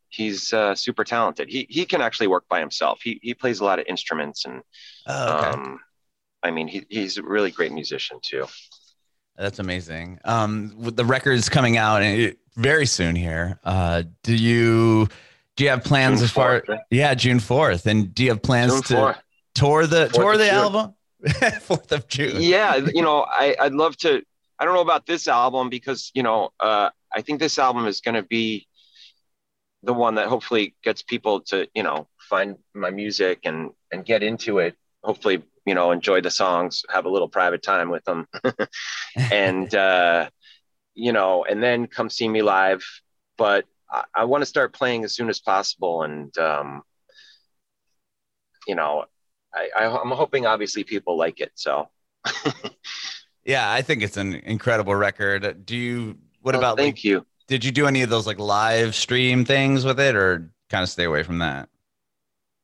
he's 0.09 0.53
uh, 0.53 0.75
super 0.75 1.05
talented. 1.05 1.49
He 1.49 1.67
he 1.71 1.85
can 1.87 2.01
actually 2.03 2.27
work 2.27 2.45
by 2.49 2.61
himself. 2.61 3.01
He 3.03 3.19
he 3.23 3.35
plays 3.35 3.61
a 3.61 3.65
lot 3.65 3.79
of 3.79 3.87
instruments, 3.89 4.45
and 4.45 4.63
Oh, 5.07 5.39
okay. 5.39 5.47
um, 5.49 5.81
I 6.43 6.51
mean 6.51 6.69
he 6.69 6.85
he's 6.89 7.17
a 7.19 7.23
really 7.23 7.51
great 7.51 7.73
musician 7.73 8.19
too. 8.23 8.47
That's 9.37 9.59
amazing. 9.59 10.19
Um, 10.25 10.75
with 10.77 10.97
the 10.97 11.05
record's 11.05 11.49
coming 11.49 11.77
out 11.79 12.03
very 12.57 12.85
soon 12.87 13.17
here. 13.17 13.59
Uh, 13.65 14.03
do 14.23 14.35
you 14.35 15.09
do 15.57 15.65
you 15.65 15.71
have 15.71 15.83
plans 15.83 16.19
June 16.19 16.25
as 16.25 16.31
far? 16.31 16.61
4th, 16.61 16.69
right? 16.69 16.81
Yeah, 16.91 17.15
June 17.15 17.41
fourth. 17.41 17.87
And 17.87 18.15
do 18.15 18.23
you 18.25 18.31
have 18.31 18.43
plans 18.43 18.73
June 18.73 18.83
to 18.83 18.95
4th. 18.95 19.19
tour 19.55 19.87
the 19.87 20.09
tour 20.09 20.37
the 20.37 20.45
June. 20.45 20.55
album? 20.55 20.95
Fourth 21.61 21.93
of 21.93 22.09
June. 22.09 22.41
yeah 22.41 22.77
you 22.77 23.03
know 23.03 23.27
I, 23.29 23.55
i'd 23.61 23.73
love 23.75 23.97
to 23.99 24.23
i 24.59 24.65
don't 24.65 24.75
know 24.75 24.81
about 24.81 25.07
this 25.07 25.29
album 25.29 25.69
because 25.69 26.11
you 26.15 26.23
know 26.23 26.51
uh, 26.61 26.91
i 27.13 27.21
think 27.21 27.41
this 27.41 27.59
album 27.59 27.87
is 27.87 28.01
going 28.01 28.15
to 28.15 28.23
be 28.23 28.67
the 29.83 29.95
one 29.95 30.17
that 30.17 30.29
hopefully 30.29 30.75
gets 30.83 31.03
people 31.03 31.41
to 31.41 31.69
you 31.75 31.83
know 31.83 32.09
find 32.31 32.57
my 32.75 32.91
music 32.91 33.41
and 33.45 33.71
and 33.93 34.05
get 34.05 34.23
into 34.23 34.59
it. 34.59 34.77
Hopefully 35.03 35.43
you 35.67 35.75
know 35.75 35.91
enjoy 35.91 36.21
the 36.21 36.31
songs 36.31 36.85
have 36.89 37.05
a 37.05 37.09
little 37.09 37.29
private 37.29 37.63
time 37.63 37.91
with 37.91 38.05
them. 38.05 38.27
And 39.31 39.75
uh 39.89 40.31
you 40.95 41.13
know 41.13 41.45
and 41.45 41.63
then 41.63 41.87
come 41.87 42.11
see 42.11 42.29
me 42.29 42.43
live. 42.43 42.83
But 43.37 43.65
i, 43.91 44.05
I 44.15 44.25
want 44.25 44.43
to 44.43 44.47
start 44.47 44.73
playing 44.73 45.05
as 45.05 45.15
soon 45.15 45.29
as 45.29 45.41
possible 45.41 46.03
and 46.03 46.37
um 46.39 46.83
you 48.67 48.75
know 48.75 49.05
I, 49.55 49.69
I 49.77 49.99
i'm 50.01 50.11
hoping 50.11 50.47
obviously 50.47 50.85
people 50.85 51.17
like 51.17 51.41
it 51.41 51.53
so 51.55 51.89
Yeah, 53.45 53.73
I 53.73 53.83
think 53.83 54.03
it's 54.03 54.17
an 54.17 54.35
incredible 54.35 54.95
record. 54.95 55.65
Do 55.65 55.77
you? 55.77 56.19
What 56.43 56.55
Oh, 56.55 56.59
about? 56.59 56.77
thank 56.77 56.97
like, 56.97 57.05
you 57.05 57.27
Did 57.49 57.65
you 57.65 57.73
do 57.73 57.87
any 57.87 58.03
of 58.03 58.11
those 58.11 58.27
like 58.27 58.39
live 58.39 58.95
stream 58.95 59.45
things 59.45 59.85
with 59.85 59.99
it, 59.99 60.15
or 60.15 60.51
kind 60.69 60.83
of 60.83 60.89
stay 60.89 61.05
away 61.05 61.23
from 61.23 61.39
that? 61.39 61.69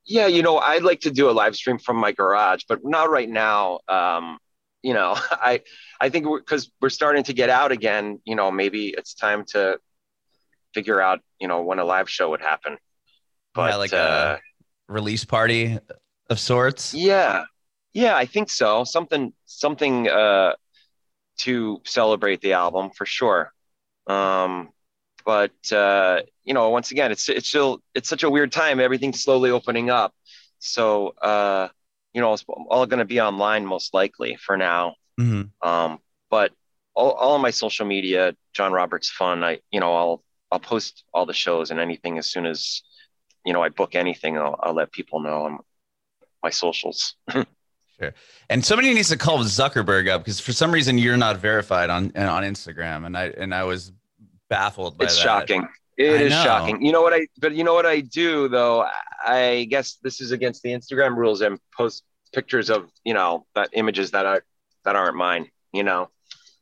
Yeah, 0.05 0.27
you 0.27 0.43
know, 0.43 0.59
I'd 0.59 0.85
like 0.85 1.01
to 1.01 1.11
do 1.11 1.29
a 1.29 1.33
live 1.33 1.57
stream 1.57 1.79
from 1.79 1.97
my 1.97 2.13
garage, 2.13 2.63
but 2.69 2.81
not 2.85 3.11
right 3.11 3.29
now. 3.29 3.81
Um, 3.89 4.39
you 4.83 4.95
know, 4.95 5.15
I 5.31 5.63
I 6.01 6.11
think 6.11 6.27
because 6.27 6.71
we're, 6.81 6.91
starting 6.91 7.25
to 7.25 7.33
get 7.33 7.51
out 7.51 7.73
again. 7.73 8.21
You 8.25 8.37
know, 8.37 8.51
maybe 8.51 8.89
it's 8.89 9.15
time 9.15 9.45
to 9.49 9.81
figure 10.75 11.01
out, 11.01 11.21
you 11.41 11.49
know, 11.49 11.63
when 11.63 11.79
a 11.79 11.85
live 11.85 12.09
show 12.09 12.31
would 12.31 12.43
happen. 12.43 12.77
But 13.55 13.71
yeah, 13.71 13.77
like 13.77 13.93
uh, 13.95 14.37
a 14.89 14.93
release 14.93 15.25
party 15.25 15.79
of 16.31 16.41
sorts. 16.41 16.95
yeah, 16.95 17.45
yeah, 17.93 18.17
I 18.17 18.27
think 18.27 18.51
so. 18.51 18.85
Something 18.85 19.33
something 19.47 20.09
uh, 20.09 20.55
to 21.39 21.81
celebrate 21.85 22.41
the 22.41 22.55
album 22.55 22.91
for 22.91 23.07
sure. 23.07 23.53
Um, 24.07 24.71
but 25.25 25.73
uh, 25.73 26.21
you 26.45 26.55
know, 26.55 26.71
once 26.71 26.91
again, 26.91 27.11
it's 27.13 27.29
it's 27.29 27.49
still 27.49 27.83
it's 27.95 28.09
such 28.09 28.23
a 28.23 28.31
weird 28.31 28.53
time. 28.53 28.81
Everything's 28.81 29.23
slowly 29.23 29.51
opening 29.51 29.91
up, 29.91 30.15
so 30.59 31.09
uh, 31.23 31.69
you 32.13 32.21
know, 32.21 32.33
it's 32.33 32.45
all 32.49 32.87
going 32.87 32.99
to 33.01 33.05
be 33.05 33.21
online 33.21 33.67
most 33.67 33.95
likely 33.95 34.37
for 34.37 34.57
now. 34.57 34.95
Mhm. 35.19 35.51
Um, 35.63 35.99
but 36.31 36.53
all, 36.95 37.13
all 37.13 37.35
of 37.37 37.43
my 37.43 37.51
social 37.51 37.87
media, 37.87 38.35
John 38.53 38.73
Roberts 38.73 39.11
Fun, 39.11 39.43
I 39.43 39.61
you 39.71 39.81
know, 39.81 39.95
I'll 39.95 40.25
I'll 40.53 40.61
post 40.61 41.05
all 41.13 41.27
the 41.27 41.33
shows 41.35 41.71
and 41.71 41.81
anything 41.81 42.19
as 42.19 42.31
soon 42.31 42.47
as 42.47 42.83
you 43.45 43.53
know 43.53 43.63
I 43.63 43.69
book 43.71 43.95
anything. 43.95 44.39
I'll, 44.39 44.57
I'll 44.63 44.75
let 44.75 44.93
people 44.93 45.21
know 45.21 45.45
on 45.45 45.59
my 46.47 46.51
socials. 46.51 47.15
Sure. 47.99 48.13
And 48.51 48.63
somebody 48.63 48.93
needs 48.93 49.09
to 49.09 49.17
call 49.17 49.39
Zuckerberg 49.39 50.07
up 50.11 50.21
because 50.23 50.39
for 50.39 50.53
some 50.53 50.71
reason 50.71 50.99
you're 50.99 51.17
not 51.17 51.39
verified 51.39 51.89
on 51.89 52.15
on 52.15 52.43
Instagram, 52.43 53.07
and 53.07 53.17
I 53.17 53.29
and 53.43 53.55
I 53.55 53.65
was 53.65 53.91
baffled 54.51 54.99
by 54.99 55.07
it's 55.07 55.17
that. 55.17 55.23
shocking. 55.23 55.67
It 55.97 56.11
I 56.11 56.25
is 56.25 56.31
know. 56.31 56.45
shocking. 56.45 56.85
You 56.85 56.93
know 56.93 57.01
what 57.01 57.15
I? 57.15 57.27
But 57.41 57.55
you 57.55 57.65
know 57.65 57.73
what 57.73 57.87
I 57.87 58.01
do 58.01 58.49
though. 58.49 58.85
I 59.27 59.67
guess 59.71 59.97
this 60.03 60.21
is 60.21 60.31
against 60.31 60.61
the 60.63 60.73
Instagram 60.79 61.17
rules 61.17 61.41
and 61.41 61.59
post 61.75 62.05
pictures 62.35 62.69
of 62.69 62.91
you 63.03 63.15
know 63.15 63.47
that 63.55 63.71
images 63.73 64.11
that 64.11 64.27
are 64.27 64.45
that 64.85 64.95
aren't 64.95 65.17
mine. 65.17 65.49
You 65.73 65.85
know, 65.85 66.11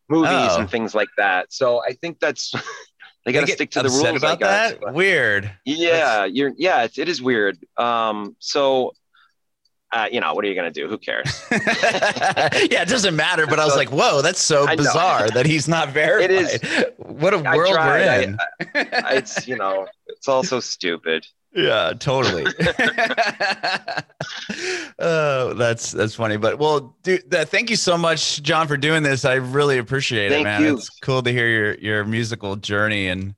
movies 0.08 0.30
Oh. 0.54 0.60
and 0.60 0.70
things 0.70 0.94
like 0.94 1.10
that. 1.16 1.52
So 1.52 1.82
I 1.82 1.94
think 1.94 2.20
that's 2.20 2.54
they 3.26 3.32
got 3.32 3.44
to 3.48 3.52
stick 3.52 3.72
to 3.72 3.82
the 3.82 3.88
rules. 3.88 4.22
About 4.22 4.38
that. 4.38 4.94
Weird. 4.94 5.50
yeah, 5.64 6.26
you're. 6.26 6.52
Yeah, 6.56 6.84
it, 6.84 6.96
it 6.96 7.08
is 7.08 7.20
weird. 7.20 7.58
Um, 7.76 8.36
so. 8.38 8.92
Uh, 9.94 10.08
you 10.10 10.18
know 10.20 10.34
what 10.34 10.44
are 10.44 10.48
you 10.48 10.54
gonna 10.56 10.70
do? 10.72 10.88
Who 10.88 10.98
cares? 10.98 11.44
yeah, 11.52 12.82
it 12.82 12.88
doesn't 12.88 13.14
matter. 13.14 13.46
But 13.46 13.60
I 13.60 13.64
was 13.64 13.76
like, 13.76 13.90
whoa, 13.92 14.22
that's 14.22 14.40
so 14.42 14.66
bizarre 14.76 15.30
that 15.34 15.46
he's 15.46 15.68
not 15.68 15.90
verified. 15.90 16.30
is. 16.32 16.60
What 16.96 17.32
a 17.32 17.36
I 17.38 17.56
world 17.56 17.70
we're 17.70 17.74
tried. 17.76 18.08
I- 18.08 18.22
in. 18.22 18.38
it's 18.74 19.46
you 19.46 19.56
know 19.56 19.86
it's 20.08 20.26
all 20.26 20.42
so 20.42 20.58
stupid. 20.58 21.26
Yeah, 21.54 21.92
totally. 21.96 22.44
oh, 24.98 25.54
that's 25.54 25.92
that's 25.92 26.14
funny. 26.16 26.36
But 26.36 26.58
well, 26.58 26.96
dude, 27.04 27.30
that, 27.30 27.48
thank 27.48 27.70
you 27.70 27.76
so 27.76 27.96
much, 27.96 28.42
John, 28.42 28.66
for 28.66 28.76
doing 28.76 29.04
this. 29.04 29.24
I 29.24 29.34
really 29.34 29.78
appreciate 29.78 30.32
it, 30.32 30.42
man. 30.42 30.62
you. 30.62 30.76
It's 30.76 30.90
cool 31.00 31.22
to 31.22 31.30
hear 31.30 31.46
your 31.48 31.74
your 31.74 32.04
musical 32.04 32.56
journey 32.56 33.06
and 33.06 33.30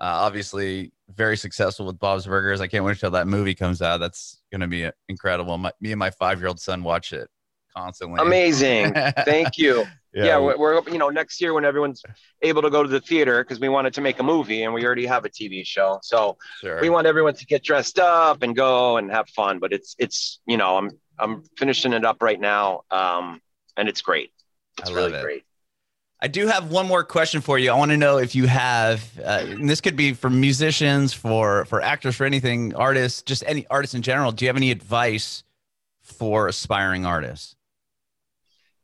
uh, 0.00 0.26
obviously 0.26 0.90
very 1.14 1.36
successful 1.36 1.86
with 1.86 2.00
Bob's 2.00 2.26
Burgers. 2.26 2.60
I 2.60 2.66
can't 2.66 2.84
wait 2.84 2.98
till 2.98 3.12
that 3.12 3.28
movie 3.28 3.54
comes 3.54 3.80
out. 3.80 3.98
That's 4.00 4.41
gonna 4.52 4.68
be 4.68 4.88
incredible. 5.08 5.56
My, 5.58 5.72
me 5.80 5.92
and 5.92 5.98
my 5.98 6.10
five 6.10 6.38
year 6.38 6.48
old 6.48 6.60
son 6.60 6.82
watch 6.82 7.12
it 7.12 7.28
constantly. 7.74 8.20
Amazing. 8.20 8.94
Thank 9.24 9.58
you. 9.58 9.84
yeah, 10.12 10.38
we- 10.38 10.54
we're, 10.54 10.80
we're 10.80 10.82
you 10.90 10.98
know 10.98 11.08
next 11.08 11.40
year 11.40 11.54
when 11.54 11.64
everyone's 11.64 12.02
able 12.42 12.62
to 12.62 12.70
go 12.70 12.82
to 12.82 12.88
the 12.88 13.00
theater 13.00 13.42
because 13.42 13.58
we 13.60 13.68
wanted 13.68 13.94
to 13.94 14.00
make 14.00 14.18
a 14.20 14.22
movie 14.22 14.62
and 14.62 14.74
we 14.74 14.84
already 14.84 15.06
have 15.06 15.24
a 15.24 15.28
TV 15.30 15.66
show, 15.66 15.98
so 16.02 16.36
sure. 16.60 16.80
we 16.80 16.90
want 16.90 17.06
everyone 17.06 17.34
to 17.34 17.46
get 17.46 17.64
dressed 17.64 17.98
up 17.98 18.42
and 18.42 18.54
go 18.54 18.98
and 18.98 19.10
have 19.10 19.28
fun. 19.30 19.58
But 19.58 19.72
it's 19.72 19.96
it's 19.98 20.40
you 20.46 20.56
know 20.56 20.76
I'm 20.76 20.98
I'm 21.18 21.44
finishing 21.56 21.92
it 21.92 22.04
up 22.04 22.22
right 22.22 22.40
now, 22.40 22.82
um, 22.90 23.40
and 23.76 23.88
it's 23.88 24.02
great. 24.02 24.32
It's 24.78 24.90
really 24.90 25.14
it. 25.14 25.22
great. 25.22 25.44
I 26.24 26.28
do 26.28 26.46
have 26.46 26.70
one 26.70 26.86
more 26.86 27.02
question 27.02 27.40
for 27.40 27.58
you. 27.58 27.72
I 27.72 27.76
want 27.76 27.90
to 27.90 27.96
know 27.96 28.18
if 28.18 28.36
you 28.36 28.46
have, 28.46 29.02
uh, 29.18 29.42
and 29.44 29.68
this 29.68 29.80
could 29.80 29.96
be 29.96 30.12
for 30.12 30.30
musicians, 30.30 31.12
for 31.12 31.64
for 31.64 31.82
actors, 31.82 32.14
for 32.14 32.24
anything, 32.24 32.76
artists, 32.76 33.22
just 33.22 33.42
any 33.44 33.66
artists 33.68 33.94
in 33.94 34.02
general. 34.02 34.30
Do 34.30 34.44
you 34.44 34.48
have 34.48 34.56
any 34.56 34.70
advice 34.70 35.42
for 36.00 36.46
aspiring 36.46 37.04
artists? 37.04 37.56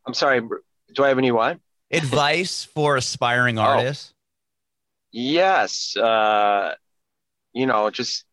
I'm 0.04 0.14
sorry. 0.14 0.40
Do 0.40 1.04
I 1.04 1.08
have 1.08 1.18
any 1.18 1.30
what? 1.30 1.60
Advice 1.92 2.64
for 2.74 2.96
aspiring 2.96 3.56
Oh. 3.58 3.62
artists? 3.62 4.12
Yes. 5.12 5.96
Uh, 5.96 6.74
you 7.52 7.66
know, 7.66 7.88
just 7.90 8.24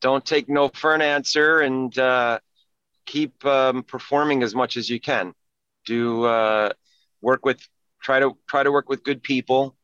don't 0.00 0.24
take 0.24 0.48
no 0.48 0.68
for 0.68 0.94
an 0.94 1.02
answer 1.02 1.60
and 1.60 1.96
uh, 1.98 2.38
keep 3.04 3.44
um, 3.44 3.82
performing 3.82 4.42
as 4.42 4.54
much 4.54 4.78
as 4.78 4.88
you 4.88 4.98
can. 4.98 5.34
Do 5.84 6.24
uh, 6.24 6.70
work 7.20 7.44
with 7.44 7.60
try 8.06 8.20
to 8.20 8.38
try 8.48 8.62
to 8.62 8.70
work 8.70 8.88
with 8.88 9.02
good 9.02 9.20
people, 9.20 9.76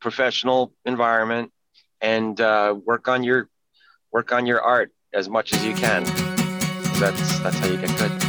professional 0.00 0.74
environment, 0.84 1.52
and 2.00 2.40
uh, 2.40 2.74
work 2.84 3.06
on 3.06 3.22
your 3.22 3.48
work 4.12 4.32
on 4.32 4.44
your 4.44 4.60
art 4.60 4.90
as 5.12 5.28
much 5.28 5.52
as 5.54 5.64
you 5.64 5.72
can. 5.72 6.02
That's 6.98 7.38
that's 7.38 7.58
how 7.58 7.68
you 7.68 7.76
get 7.76 7.96
good. 7.96 8.23